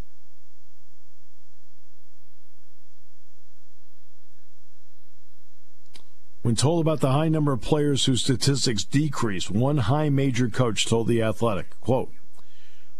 When 6.41 6.55
told 6.55 6.81
about 6.81 7.01
the 7.01 7.11
high 7.11 7.27
number 7.27 7.51
of 7.51 7.61
players 7.61 8.05
whose 8.05 8.21
statistics 8.21 8.85
decreased, 8.85 9.51
one 9.51 9.77
high 9.77 10.09
major 10.09 10.49
coach 10.49 10.85
told 10.85 11.07
The 11.07 11.21
Athletic, 11.21 11.77
quote, 11.81 12.11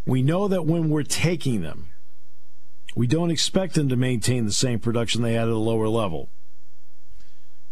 We 0.06 0.22
know 0.22 0.48
that 0.50 0.66
when 0.66 0.90
we're 0.90 1.04
taking 1.04 1.62
them, 1.62 1.88
we 2.96 3.08
don't 3.08 3.32
expect 3.32 3.76
them 3.76 3.88
to 3.90 3.96
maintain 3.96 4.46
the 4.46 4.52
same 4.52 4.80
production 4.80 5.22
they 5.22 5.34
had 5.34 5.48
at 5.48 5.54
a 5.54 5.58
lower 5.58 5.88
level. 5.88 6.30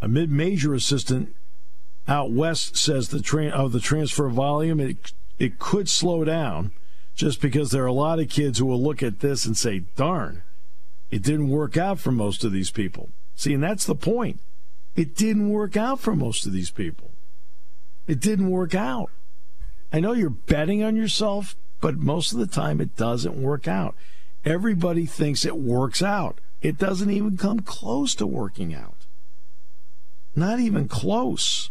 A 0.02 0.08
mid-major 0.08 0.74
assistant 0.74 1.36
out 2.08 2.32
west 2.32 2.78
says 2.78 3.10
the 3.10 3.22
tra- 3.22 3.48
of 3.48 3.74
the 3.74 3.82
transfer 3.82 4.30
volume, 4.30 4.80
it, 4.80 5.12
it 5.38 5.60
could 5.60 5.90
slow 5.90 6.24
down 6.24 6.72
just 7.14 7.42
because 7.42 7.72
there 7.72 7.84
are 7.84 7.88
a 7.88 7.94
lot 7.94 8.20
of 8.20 8.30
kids 8.30 8.60
who 8.60 8.66
will 8.66 8.82
look 8.82 9.04
at 9.04 9.20
this 9.20 9.46
and 9.46 9.58
say, 9.58 9.80
darn, 9.98 10.44
it 11.10 11.24
didn't 11.24 11.50
work 11.50 11.76
out 11.76 12.00
for 12.00 12.12
most 12.12 12.44
of 12.44 12.54
these 12.54 12.72
people. 12.72 13.10
See, 13.36 13.54
and 13.54 13.64
that's 13.64 13.86
the 13.86 13.96
point. 13.96 14.40
It 14.98 15.16
didn't 15.16 15.50
work 15.50 15.78
out 15.78 16.00
for 16.00 16.16
most 16.16 16.48
of 16.48 16.52
these 16.52 16.72
people. 16.72 17.12
It 18.08 18.20
didn't 18.20 18.50
work 18.50 18.74
out. 18.74 19.12
I 19.94 20.00
know 20.00 20.14
you're 20.14 20.32
betting 20.32 20.84
on 20.84 20.96
yourself, 20.96 21.56
but 21.80 21.98
most 21.98 22.34
of 22.34 22.40
the 22.40 22.48
time 22.48 22.82
it 22.82 22.96
doesn't 22.96 23.40
work 23.40 23.68
out. 23.68 23.96
Everybody 24.44 25.06
thinks 25.06 25.46
it 25.46 25.58
works 25.58 26.02
out. 26.02 26.42
It 26.64 26.80
doesn't 26.80 27.12
even 27.12 27.38
come 27.38 27.60
close 27.60 28.16
to 28.16 28.26
working 28.26 28.74
out. 28.74 29.06
Not 30.36 30.60
even 30.60 30.88
close. 30.88 31.70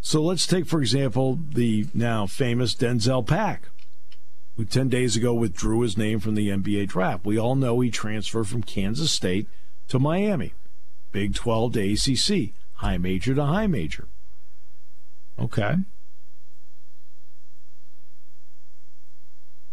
So 0.00 0.20
let's 0.20 0.46
take, 0.46 0.66
for 0.66 0.80
example, 0.80 1.38
the 1.52 1.86
now 1.94 2.26
famous 2.26 2.74
Denzel 2.74 3.24
Pack, 3.24 3.68
who 4.56 4.64
10 4.64 4.88
days 4.88 5.16
ago 5.16 5.32
withdrew 5.32 5.80
his 5.82 5.96
name 5.96 6.18
from 6.18 6.34
the 6.34 6.48
NBA 6.48 6.88
draft. 6.88 7.24
We 7.24 7.38
all 7.38 7.54
know 7.54 7.78
he 7.78 7.90
transferred 7.90 8.48
from 8.48 8.62
Kansas 8.64 9.12
State 9.12 9.46
to 9.88 9.98
Miami, 9.98 10.52
Big 11.12 11.34
12 11.34 11.72
to 11.74 11.92
ACC, 11.92 12.52
high 12.74 12.98
major 12.98 13.34
to 13.34 13.44
high 13.44 13.66
major. 13.66 14.08
Okay. 15.38 15.76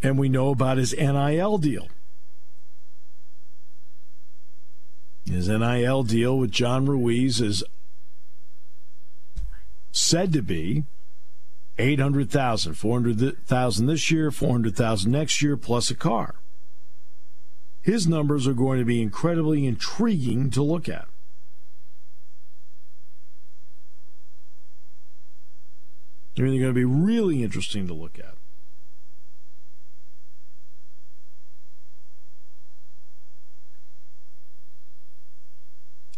And 0.04 0.18
we 0.18 0.30
know 0.30 0.50
about 0.50 0.78
his 0.78 0.94
NIL 0.94 1.58
deal. 1.58 1.88
His 5.26 5.48
NIL 5.48 6.04
deal 6.04 6.38
with 6.38 6.52
John 6.52 6.88
Ruiz 6.88 7.40
is 7.40 7.64
said 9.92 10.34
to 10.34 10.42
be 10.42 10.84
800,000, 11.78 12.74
400,000 12.74 13.86
this 13.86 14.12
year, 14.12 14.32
400,000 14.32 15.12
next 15.12 15.42
year 15.42 15.56
plus 15.56 15.92
a 15.92 15.96
car 15.96 16.36
his 17.82 18.08
numbers 18.08 18.48
are 18.48 18.54
going 18.54 18.80
to 18.80 18.86
be 18.86 19.02
incredibly 19.02 19.66
intriguing 19.66 20.50
to 20.52 20.62
look 20.62 20.88
at. 20.88 21.08
They're 26.36 26.46
going 26.46 26.62
to 26.62 26.74
be 26.74 26.86
really 26.86 27.44
interesting 27.44 27.88
to 27.88 27.94
look 27.94 28.18
at. 28.20 28.36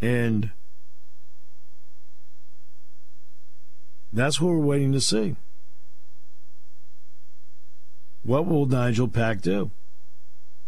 And 0.02 0.52
that's 4.12 4.42
what 4.42 4.50
we're 4.50 4.58
waiting 4.58 4.92
to 4.92 5.02
see. 5.02 5.38
What 8.24 8.46
will 8.46 8.66
Nigel 8.66 9.08
Pack 9.08 9.42
do? 9.42 9.72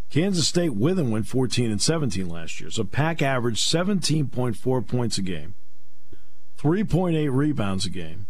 Kansas 0.09 0.47
State 0.47 0.75
with 0.75 0.99
him 0.99 1.11
went 1.11 1.27
14 1.27 1.71
and 1.71 1.81
17 1.81 2.29
last 2.29 2.59
year. 2.59 2.69
So 2.69 2.83
Pack 2.83 3.21
averaged 3.21 3.67
17.4 3.67 4.87
points 4.87 5.17
a 5.17 5.21
game, 5.21 5.55
3.8 6.57 7.29
rebounds 7.33 7.85
a 7.85 7.89
game, 7.89 8.27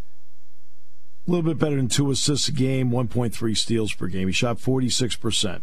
a 1.27 1.31
little 1.31 1.43
bit 1.43 1.59
better 1.59 1.75
than 1.75 1.87
two 1.87 2.11
assists 2.11 2.47
a 2.47 2.51
game, 2.51 2.91
1.3 2.91 3.57
steals 3.57 3.93
per 3.93 4.07
game. 4.07 4.27
He 4.27 4.33
shot 4.33 4.57
46%. 4.57 5.61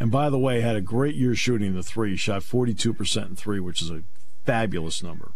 And 0.00 0.10
by 0.10 0.28
the 0.28 0.38
way, 0.38 0.60
had 0.60 0.76
a 0.76 0.80
great 0.80 1.14
year 1.14 1.34
shooting 1.34 1.74
the 1.74 1.82
three. 1.82 2.10
He 2.10 2.16
shot 2.16 2.42
42% 2.42 3.28
in 3.28 3.36
three, 3.36 3.60
which 3.60 3.80
is 3.80 3.90
a 3.90 4.02
fabulous 4.44 5.02
number. 5.02 5.32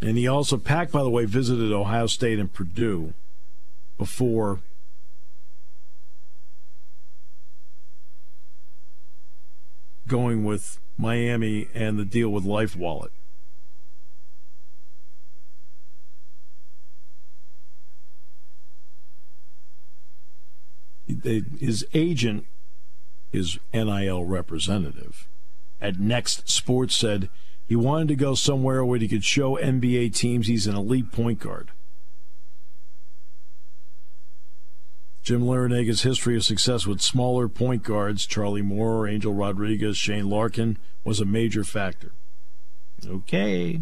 And 0.00 0.18
he 0.18 0.28
also, 0.28 0.58
Pack, 0.58 0.90
by 0.90 1.02
the 1.02 1.10
way, 1.10 1.24
visited 1.24 1.72
Ohio 1.72 2.06
State 2.06 2.38
and 2.38 2.52
Purdue 2.52 3.14
before 3.96 4.60
going 10.06 10.44
with 10.44 10.78
Miami 10.96 11.68
and 11.74 11.98
the 11.98 12.04
deal 12.04 12.28
with 12.28 12.44
Life 12.44 12.76
Wallet. 12.76 13.12
His 21.22 21.86
agent, 21.92 22.46
his 23.30 23.58
NIL 23.72 24.24
representative 24.24 25.26
at 25.80 26.00
Next 26.00 26.48
Sports 26.48 26.94
said 26.94 27.28
he 27.66 27.76
wanted 27.76 28.08
to 28.08 28.14
go 28.14 28.34
somewhere 28.34 28.84
where 28.84 28.98
he 28.98 29.08
could 29.08 29.24
show 29.24 29.56
NBA 29.56 30.14
teams 30.14 30.46
he's 30.46 30.66
an 30.66 30.76
elite 30.76 31.12
point 31.12 31.40
guard. 31.40 31.70
Jim 35.24 35.40
Larranaga's 35.40 36.02
history 36.02 36.36
of 36.36 36.44
success 36.44 36.86
with 36.86 37.00
smaller 37.00 37.48
point 37.48 37.82
guards, 37.82 38.26
Charlie 38.26 38.60
Moore, 38.60 39.08
Angel 39.08 39.32
Rodriguez, 39.32 39.96
Shane 39.96 40.28
Larkin, 40.28 40.76
was 41.02 41.18
a 41.18 41.24
major 41.24 41.64
factor. 41.64 42.12
Okay. 43.06 43.80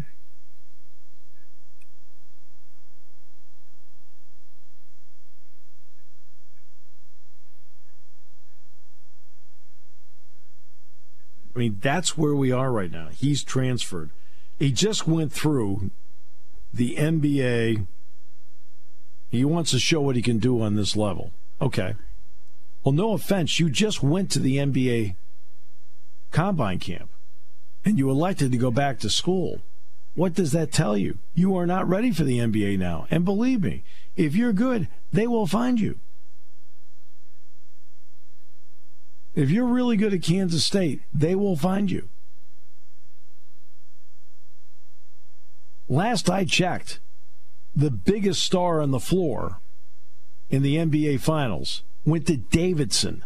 I 11.53 11.59
mean, 11.59 11.77
that's 11.81 12.17
where 12.17 12.33
we 12.33 12.53
are 12.53 12.71
right 12.71 12.89
now. 12.89 13.09
He's 13.09 13.43
transferred. 13.43 14.11
He 14.57 14.71
just 14.71 15.05
went 15.07 15.33
through 15.33 15.91
the 16.73 16.95
NBA. 16.95 17.85
He 19.33 19.43
wants 19.43 19.71
to 19.71 19.79
show 19.79 19.99
what 19.99 20.15
he 20.15 20.21
can 20.21 20.37
do 20.37 20.61
on 20.61 20.75
this 20.75 20.95
level. 20.95 21.31
Okay. 21.59 21.95
Well, 22.83 22.91
no 22.91 23.13
offense, 23.13 23.59
you 23.59 23.67
just 23.67 24.03
went 24.03 24.29
to 24.29 24.39
the 24.39 24.57
NBA 24.57 25.15
combine 26.29 26.77
camp 26.77 27.09
and 27.83 27.97
you 27.97 28.11
elected 28.11 28.51
to 28.51 28.59
go 28.59 28.69
back 28.69 28.99
to 28.99 29.09
school. 29.09 29.61
What 30.13 30.35
does 30.35 30.51
that 30.51 30.71
tell 30.71 30.95
you? 30.95 31.17
You 31.33 31.57
are 31.57 31.65
not 31.65 31.89
ready 31.89 32.11
for 32.11 32.23
the 32.23 32.37
NBA 32.37 32.77
now. 32.77 33.07
And 33.09 33.25
believe 33.25 33.63
me, 33.63 33.83
if 34.15 34.35
you're 34.35 34.53
good, 34.53 34.87
they 35.11 35.25
will 35.25 35.47
find 35.47 35.79
you. 35.79 35.97
If 39.33 39.49
you're 39.49 39.65
really 39.65 39.97
good 39.97 40.13
at 40.13 40.21
Kansas 40.21 40.63
State, 40.63 41.01
they 41.11 41.33
will 41.33 41.55
find 41.55 41.89
you. 41.89 42.07
Last 45.89 46.29
I 46.29 46.45
checked, 46.45 46.99
the 47.75 47.91
biggest 47.91 48.43
star 48.43 48.81
on 48.81 48.91
the 48.91 48.99
floor 48.99 49.59
in 50.49 50.61
the 50.61 50.75
NBA 50.75 51.19
Finals 51.19 51.83
went 52.05 52.27
to 52.27 52.37
Davidson. 52.37 53.23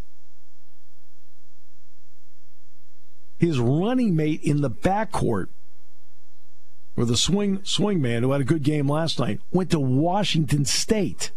His 3.37 3.59
running 3.59 4.15
mate 4.15 4.41
in 4.41 4.61
the 4.61 4.69
backcourt, 4.69 5.47
or 6.95 7.05
the 7.05 7.17
swing 7.17 7.63
swing 7.63 8.01
man 8.01 8.23
who 8.23 8.31
had 8.31 8.41
a 8.41 8.45
good 8.45 8.63
game 8.63 8.89
last 8.89 9.19
night, 9.19 9.39
went 9.51 9.69
to 9.71 9.79
Washington 9.79 10.65
State. 10.65 11.31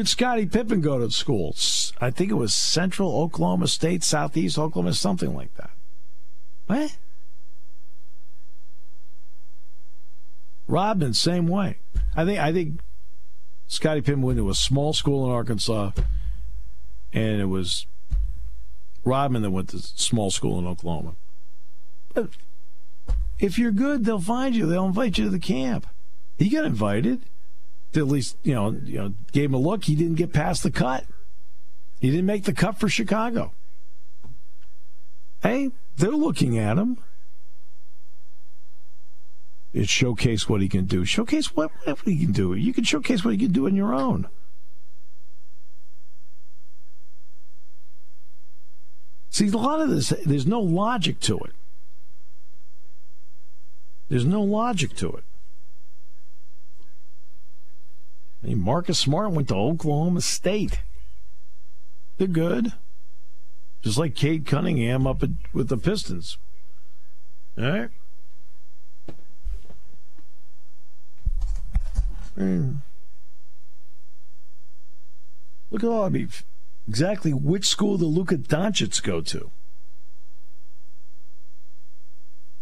Where'd 0.00 0.08
Scottie 0.08 0.46
Pippen 0.46 0.80
go 0.80 0.98
to 0.98 1.10
school? 1.10 1.54
I 2.00 2.08
think 2.08 2.30
it 2.30 2.34
was 2.36 2.54
Central 2.54 3.20
Oklahoma 3.20 3.68
State, 3.68 4.02
Southeast 4.02 4.58
Oklahoma, 4.58 4.94
something 4.94 5.34
like 5.34 5.54
that. 5.56 5.68
What? 6.68 6.96
Rodman, 10.66 11.12
same 11.12 11.48
way. 11.48 11.80
I 12.16 12.24
think 12.24 12.38
I 12.38 12.50
think 12.50 12.80
Scottie 13.66 14.00
Pippen 14.00 14.22
went 14.22 14.38
to 14.38 14.48
a 14.48 14.54
small 14.54 14.94
school 14.94 15.26
in 15.26 15.32
Arkansas, 15.32 15.90
and 17.12 17.38
it 17.42 17.50
was 17.50 17.84
Rodman 19.04 19.42
that 19.42 19.50
went 19.50 19.68
to 19.68 19.80
small 19.80 20.30
school 20.30 20.58
in 20.58 20.66
Oklahoma. 20.66 21.12
But 22.14 22.30
if 23.38 23.58
you're 23.58 23.70
good, 23.70 24.06
they'll 24.06 24.18
find 24.18 24.56
you. 24.56 24.64
They'll 24.64 24.86
invite 24.86 25.18
you 25.18 25.24
to 25.24 25.30
the 25.30 25.38
camp. 25.38 25.86
He 26.38 26.48
got 26.48 26.64
invited 26.64 27.20
at 27.96 28.06
least 28.06 28.36
you 28.42 28.54
know, 28.54 28.70
you 28.84 28.98
know, 28.98 29.14
gave 29.32 29.50
him 29.50 29.54
a 29.54 29.58
look. 29.58 29.84
He 29.84 29.94
didn't 29.94 30.14
get 30.16 30.32
past 30.32 30.62
the 30.62 30.70
cut. 30.70 31.04
He 32.00 32.10
didn't 32.10 32.26
make 32.26 32.44
the 32.44 32.52
cut 32.52 32.78
for 32.78 32.88
Chicago. 32.88 33.52
Hey, 35.42 35.70
they're 35.96 36.10
looking 36.10 36.58
at 36.58 36.78
him. 36.78 36.98
It 39.72 39.88
showcase 39.88 40.48
what 40.48 40.60
he 40.60 40.68
can 40.68 40.86
do. 40.86 41.04
Showcase 41.04 41.54
what, 41.54 41.70
what 41.84 41.98
he 42.04 42.18
can 42.18 42.32
do. 42.32 42.54
You 42.54 42.72
can 42.72 42.84
showcase 42.84 43.24
what 43.24 43.32
he 43.32 43.38
can 43.38 43.52
do 43.52 43.66
on 43.66 43.76
your 43.76 43.94
own. 43.94 44.28
See, 49.30 49.46
a 49.46 49.56
lot 49.56 49.80
of 49.80 49.90
this, 49.90 50.12
there's 50.26 50.46
no 50.46 50.60
logic 50.60 51.20
to 51.20 51.38
it. 51.38 51.52
There's 54.08 54.24
no 54.24 54.42
logic 54.42 54.96
to 54.96 55.12
it. 55.12 55.24
I 58.42 58.46
mean, 58.46 58.60
Marcus 58.60 58.98
Smart 58.98 59.32
went 59.32 59.48
to 59.48 59.54
Oklahoma 59.54 60.20
State. 60.20 60.80
They're 62.16 62.26
good. 62.26 62.72
Just 63.82 63.98
like 63.98 64.14
Cade 64.14 64.46
Cunningham 64.46 65.06
up 65.06 65.22
at, 65.22 65.30
with 65.52 65.68
the 65.68 65.76
Pistons. 65.76 66.38
All 67.58 67.64
right. 67.64 67.90
Mm. 72.36 72.78
Look 75.70 75.84
at 75.84 75.88
all 75.88 76.04
I 76.04 76.08
mean, 76.08 76.30
exactly 76.88 77.32
which 77.32 77.66
school 77.66 77.98
did 77.98 78.06
Luka 78.06 78.36
Doncic 78.36 79.02
go 79.02 79.20
to? 79.20 79.50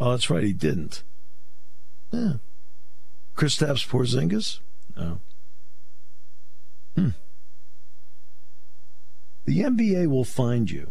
Oh, 0.01 0.13
that's 0.13 0.31
right, 0.31 0.45
he 0.45 0.53
didn't. 0.53 1.03
Yeah. 2.13 2.35
Kristaps 3.37 3.87
Porzingis? 3.87 4.61
No. 4.97 5.21
Hmm. 6.99 7.11
The 9.45 9.61
NBA 9.61 10.09
will 10.09 10.25
find 10.25 10.69
you. 10.69 10.91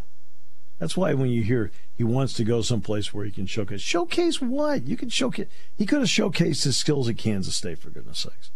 That's 0.79 0.95
why 0.95 1.13
when 1.13 1.29
you 1.29 1.43
hear 1.43 1.69
he 1.95 2.05
wants 2.05 2.31
to 2.35 2.45
go 2.45 2.61
someplace 2.61 3.13
where 3.13 3.25
he 3.25 3.31
can 3.31 3.45
showcase, 3.45 3.81
showcase 3.81 4.39
what? 4.39 4.87
You 4.87 4.95
can 4.95 5.09
showcase. 5.09 5.47
He 5.75 5.85
could 5.85 5.99
have 5.99 6.07
showcased 6.07 6.63
his 6.63 6.77
skills 6.77 7.09
at 7.09 7.17
Kansas 7.17 7.55
State, 7.55 7.79
for 7.79 7.89
goodness 7.89 8.19
sakes. 8.19 8.51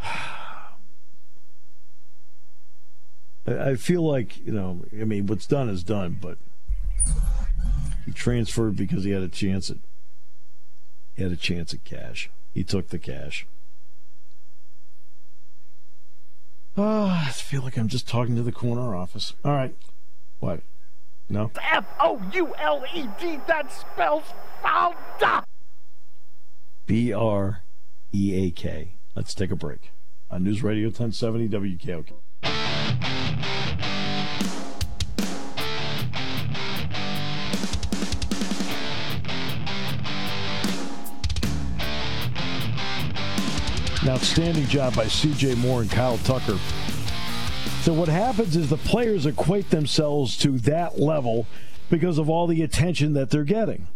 I 3.46 3.74
feel 3.74 4.02
like, 4.02 4.38
you 4.38 4.52
know, 4.52 4.86
I 4.92 5.04
mean, 5.04 5.26
what's 5.26 5.46
done 5.46 5.68
is 5.68 5.84
done, 5.84 6.16
but 6.22 6.38
he 8.06 8.12
transferred 8.12 8.76
because 8.76 9.04
he 9.04 9.10
had 9.10 9.22
a 9.22 9.28
chance 9.28 9.68
at 9.68 9.76
he 11.14 11.22
had 11.22 11.32
a 11.32 11.36
chance 11.36 11.74
at 11.74 11.84
cash. 11.84 12.30
He 12.52 12.64
took 12.64 12.88
the 12.88 12.98
cash. 12.98 13.46
Oh, 16.76 17.06
I 17.06 17.30
feel 17.30 17.62
like 17.62 17.76
I'm 17.76 17.88
just 17.88 18.08
talking 18.08 18.34
to 18.36 18.42
the 18.42 18.52
corner 18.52 18.94
office. 18.94 19.34
All 19.44 19.52
right. 19.52 19.74
What? 20.40 20.60
No? 21.28 21.50
F 21.70 21.86
O 22.00 22.20
U 22.32 22.54
L 22.58 22.84
E 22.94 23.06
D. 23.20 23.38
That 23.46 23.72
spells 23.72 24.24
fouled. 24.62 24.96
B 26.86 27.12
R 27.12 27.62
E 28.12 28.46
A 28.46 28.50
K. 28.50 28.94
Let's 29.14 29.34
take 29.34 29.50
a 29.50 29.56
break 29.56 29.90
on 30.30 30.44
News 30.44 30.62
Radio 30.62 30.86
1070 30.88 31.48
WKOK. 31.48 32.12
An 44.02 44.08
outstanding 44.08 44.66
job 44.66 44.96
by 44.96 45.04
CJ 45.04 45.58
Moore 45.58 45.82
and 45.82 45.90
Kyle 45.90 46.18
Tucker. 46.18 46.58
So, 47.82 47.92
what 47.92 48.08
happens 48.08 48.56
is 48.56 48.68
the 48.68 48.76
players 48.76 49.26
equate 49.26 49.70
themselves 49.70 50.36
to 50.38 50.58
that 50.60 50.98
level 50.98 51.46
because 51.88 52.18
of 52.18 52.28
all 52.28 52.48
the 52.48 52.62
attention 52.62 53.12
that 53.12 53.30
they're 53.30 53.44
getting. 53.44 53.86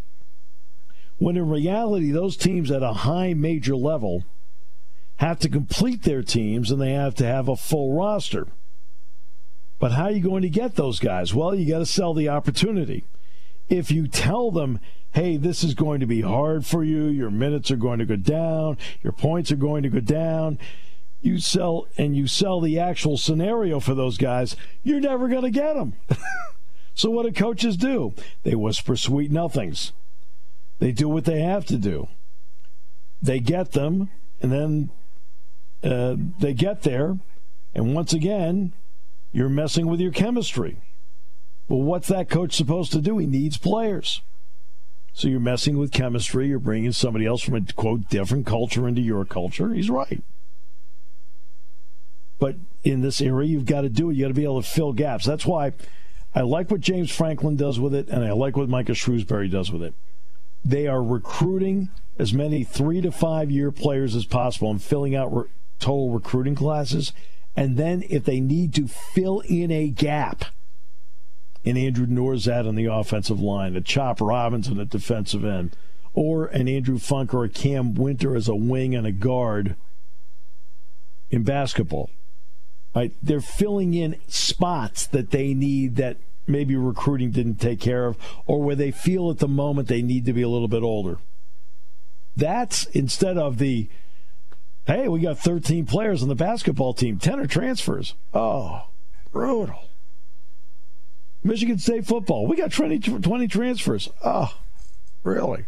When 1.19 1.37
in 1.37 1.49
reality, 1.49 2.13
those 2.13 2.37
teams 2.37 2.71
at 2.71 2.85
a 2.85 2.93
high 2.93 3.35
major 3.35 3.75
level 3.75 4.25
have 5.17 5.41
to 5.41 5.49
complete 5.49 6.05
their 6.05 6.23
teams 6.23 6.71
and 6.71 6.81
they 6.81 6.93
have 6.93 7.17
to 7.17 7.27
have 7.27 7.49
a 7.49 7.57
full 7.57 7.93
roster. 7.97 8.47
But 9.81 9.93
how 9.93 10.05
are 10.05 10.11
you 10.13 10.21
going 10.21 10.43
to 10.43 10.49
get 10.49 10.77
those 10.77 11.01
guys? 11.01 11.35
Well, 11.35 11.55
you 11.55 11.69
got 11.69 11.79
to 11.79 11.87
sell 11.87 12.15
the 12.15 12.29
opportunity. 12.29 13.05
If 13.69 13.91
you 13.91 14.07
tell 14.07 14.51
them, 14.51 14.81
hey, 15.13 15.37
this 15.37 15.65
is 15.65 15.75
going 15.75 16.01
to 16.01 16.07
be 16.07 16.21
hard 16.21 16.67
for 16.67 16.85
you. 16.85 17.07
Your 17.07 17.31
minutes 17.31 17.71
are 17.71 17.77
going 17.77 17.99
to 17.99 18.05
go 18.05 18.17
down. 18.17 18.79
Your 19.03 19.13
points 19.13 19.51
are 19.51 19.57
going 19.57 19.83
to 19.83 19.89
go 19.89 20.01
down. 20.01 20.59
You 21.21 21.39
sell 21.39 21.89
and 21.97 22.15
you 22.17 22.27
sell 22.27 22.61
the 22.61 22.79
actual 22.79 23.17
scenario 23.17 23.81
for 23.81 23.95
those 23.95 24.19
guys, 24.19 24.55
you're 24.83 25.01
never 25.01 25.29
going 25.29 25.43
to 25.43 25.51
get 25.51 25.75
them. 25.75 25.95
so 26.95 27.11
what 27.11 27.25
do 27.25 27.33
coaches 27.33 27.77
do? 27.77 28.15
They 28.43 28.55
whisper 28.55 28.95
sweet 28.97 29.33
nothings. 29.33 29.93
They 30.79 30.93
do 30.93 31.09
what 31.09 31.25
they 31.25 31.41
have 31.41 31.65
to 31.67 31.79
do. 31.79 32.09
They 33.23 33.41
get 33.41 33.73
them, 33.73 34.11
and 34.43 34.53
then 34.53 34.91
uh, 35.83 36.17
they 36.39 36.53
get 36.53 36.83
there, 36.83 37.19
and 37.75 37.95
once 37.95 38.13
again, 38.13 38.73
you're 39.33 39.49
messing 39.49 39.87
with 39.87 40.01
your 40.01 40.13
chemistry. 40.13 40.79
Well, 41.69 41.83
what's 41.83 42.09
that 42.09 42.29
coach 42.29 42.55
supposed 42.55 42.93
to 42.93 43.01
do? 43.01 43.19
He 43.19 43.27
needs 43.27 43.57
players. 43.57 44.23
So 45.13 45.29
you're 45.29 45.41
messing 45.41 45.79
with 45.79 45.93
chemistry. 45.93 46.49
You're 46.49 46.59
bringing 46.59 46.93
somebody 46.93 47.27
else 47.27 47.43
from 47.43 47.55
a 47.55 47.63
quote 47.73 48.09
different 48.09 48.47
culture 48.47 48.87
into 48.87 49.01
your 49.01 49.25
culture. 49.25 49.73
He's 49.73 49.91
right. 49.91 50.23
But 52.39 52.57
in 52.85 53.01
this 53.01 53.21
area, 53.21 53.49
you've 53.49 53.65
got 53.65 53.81
to 53.81 53.89
do 53.89 54.11
it. 54.11 54.15
You 54.15 54.25
got 54.25 54.29
to 54.29 54.35
be 54.35 54.45
able 54.45 54.63
to 54.63 54.69
fill 54.69 54.93
gaps. 54.93 55.25
That's 55.25 55.47
why 55.47 55.73
I 56.35 56.43
like 56.43 56.71
what 56.71 56.83
James 56.83 57.11
Franklin 57.11 57.57
does 57.57 57.81
with 57.81 57.95
it, 57.95 58.09
and 58.09 58.23
I 58.23 58.33
like 58.33 58.57
what 58.59 58.69
Micah 58.69 58.93
Shrewsberry 58.93 59.51
does 59.51 59.73
with 59.73 59.83
it. 59.83 59.95
they 60.63 60.87
are 60.87 61.03
recruiting 61.03 61.89
as 62.19 62.35
many 62.35 62.65
three 62.65 63.01
to 63.01 63.13
five 63.13 63.51
year 63.51 63.71
players 63.71 64.15
as 64.15 64.25
possible 64.27 64.71
and 64.71 64.83
filling 64.83 65.15
out 65.15 65.35
re- 65.35 65.45
total 65.79 66.11
recruiting 66.11 66.55
classes. 66.55 67.13
And 67.55 67.77
then 67.77 68.05
if 68.11 68.25
they 68.25 68.41
need 68.41 68.75
to 68.75 68.87
fill 68.89 69.41
in 69.41 69.71
a 69.71 69.89
gap 69.89 70.45
in 71.67 71.77
Andrew 71.77 72.07
Nourzad 72.07 72.67
on 72.67 72.77
the 72.77 72.87
offensive 72.87 73.41
line, 73.41 73.75
a 73.75 73.81
Chop 73.81 74.21
Robinson 74.21 74.79
at 74.79 74.89
defensive 74.89 75.45
end, 75.45 75.77
or 76.15 76.47
an 76.47 76.69
Andrew 76.69 76.97
Funk 76.97 77.35
or 77.35 77.45
a 77.45 77.49
Cam 77.49 77.93
Wynter 77.93 78.37
as 78.37 78.47
a 78.47 78.55
wing 78.55 78.95
and 78.95 79.05
a 79.05 79.11
guard 79.11 79.75
in 81.29 81.43
basketball. 81.43 82.09
Right? 82.95 83.13
They're 83.21 83.41
filling 83.41 83.95
in 83.95 84.17
spots 84.29 85.07
that 85.09 85.33
they 85.33 85.53
need 85.53 85.97
that 85.97 86.19
maybe 86.47 86.77
recruiting 86.77 87.33
didn't 87.33 87.57
take 87.57 87.81
care 87.81 88.07
of, 88.07 88.17
or 88.47 88.63
where 88.63 88.77
they 88.77 88.93
feel 88.93 89.29
at 89.29 89.39
the 89.39 89.49
moment 89.49 89.89
they 89.89 90.03
need 90.03 90.25
to 90.25 90.33
be 90.33 90.43
a 90.43 90.49
little 90.49 90.69
bit 90.69 90.85
older. 90.85 91.19
That's 92.37 92.85
instead 92.87 93.37
of 93.37 93.59
the, 93.59 93.89
hey, 94.87 95.09
we 95.09 95.19
got 95.19 95.41
13 95.41 95.85
players 95.85 96.23
on 96.23 96.29
the 96.29 96.37
basketball 96.37 96.95
team, 96.95 97.19
10 97.19 97.41
are 97.41 97.47
transfers. 97.49 98.15
Oh, 98.33 98.85
brutal. 99.33 99.81
Michigan 101.47 101.79
State 101.79 102.05
football, 102.05 102.47
we 102.47 102.57
got 102.57 102.73
20, 102.73 102.99
20 102.99 103.49
transfers. 103.49 104.11
Oh, 104.25 104.53
really? 105.23 105.65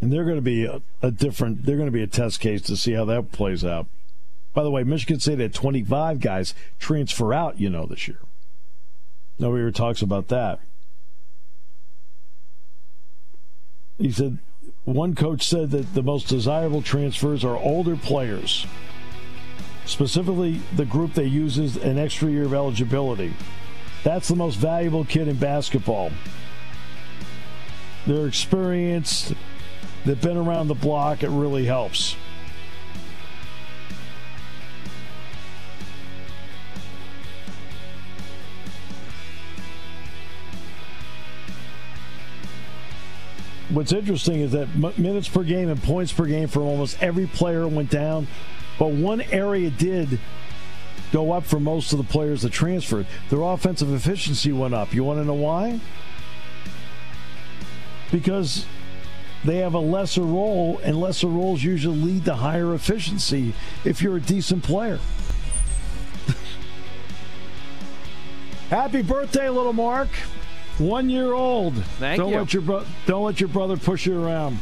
And 0.00 0.12
they're 0.12 0.24
going 0.24 0.36
to 0.36 0.42
be 0.42 0.64
a, 0.64 0.80
a 1.02 1.10
different, 1.10 1.66
they're 1.66 1.76
going 1.76 1.88
to 1.88 1.92
be 1.92 2.02
a 2.02 2.06
test 2.06 2.38
case 2.38 2.62
to 2.62 2.76
see 2.76 2.92
how 2.92 3.04
that 3.06 3.32
plays 3.32 3.64
out. 3.64 3.86
By 4.54 4.62
the 4.62 4.70
way, 4.70 4.84
Michigan 4.84 5.18
State 5.18 5.40
had 5.40 5.52
25 5.52 6.20
guys 6.20 6.54
transfer 6.78 7.34
out, 7.34 7.60
you 7.60 7.68
know, 7.68 7.86
this 7.86 8.06
year. 8.06 8.18
Nobody 9.38 9.62
ever 9.62 9.72
talks 9.72 10.00
about 10.00 10.28
that. 10.28 10.60
He 13.98 14.12
said 14.12 14.38
one 14.84 15.16
coach 15.16 15.46
said 15.46 15.70
that 15.72 15.94
the 15.94 16.02
most 16.02 16.28
desirable 16.28 16.82
transfers 16.82 17.44
are 17.44 17.56
older 17.56 17.96
players, 17.96 18.64
specifically 19.84 20.60
the 20.76 20.84
group 20.84 21.14
that 21.14 21.28
uses 21.28 21.76
an 21.76 21.98
extra 21.98 22.30
year 22.30 22.44
of 22.44 22.54
eligibility. 22.54 23.34
That's 24.04 24.28
the 24.28 24.36
most 24.36 24.56
valuable 24.56 25.04
kid 25.04 25.28
in 25.28 25.36
basketball. 25.36 26.10
They're 28.06 28.26
experienced, 28.26 29.34
they've 30.04 30.20
been 30.20 30.36
around 30.36 30.68
the 30.68 30.74
block, 30.74 31.22
it 31.22 31.30
really 31.30 31.66
helps. 31.66 32.16
what's 43.70 43.92
interesting 43.92 44.40
is 44.40 44.52
that 44.52 44.98
minutes 44.98 45.28
per 45.28 45.42
game 45.42 45.68
and 45.68 45.82
points 45.82 46.12
per 46.12 46.26
game 46.26 46.48
for 46.48 46.60
almost 46.60 47.00
every 47.02 47.26
player 47.26 47.68
went 47.68 47.90
down, 47.90 48.26
but 48.78 48.90
one 48.90 49.20
area 49.20 49.70
did 49.70 50.18
go 51.12 51.32
up 51.32 51.44
for 51.44 51.60
most 51.60 51.92
of 51.92 51.98
the 51.98 52.04
players 52.04 52.42
that 52.42 52.52
transferred. 52.52 53.06
Their 53.30 53.42
offensive 53.42 53.92
efficiency 53.92 54.52
went 54.52 54.74
up. 54.74 54.94
You 54.94 55.04
want 55.04 55.20
to 55.20 55.24
know 55.24 55.34
why? 55.34 55.80
Because 58.10 58.66
they 59.44 59.58
have 59.58 59.74
a 59.74 59.78
lesser 59.78 60.22
role, 60.22 60.80
and 60.82 61.00
lesser 61.00 61.28
roles 61.28 61.62
usually 61.62 61.98
lead 61.98 62.24
to 62.24 62.34
higher 62.34 62.74
efficiency 62.74 63.54
if 63.84 64.02
you're 64.02 64.16
a 64.16 64.20
decent 64.20 64.64
player. 64.64 64.98
Happy 68.70 69.02
birthday, 69.02 69.48
little 69.48 69.72
Mark. 69.72 70.08
One 70.78 71.10
year 71.10 71.32
old. 71.32 71.74
Thank 71.98 72.18
don't 72.18 72.30
you. 72.30 72.38
Let 72.38 72.52
your 72.52 72.62
bro- 72.62 72.84
don't 73.06 73.24
let 73.24 73.40
your 73.40 73.48
brother 73.48 73.76
push 73.76 74.06
you 74.06 74.24
around. 74.24 74.58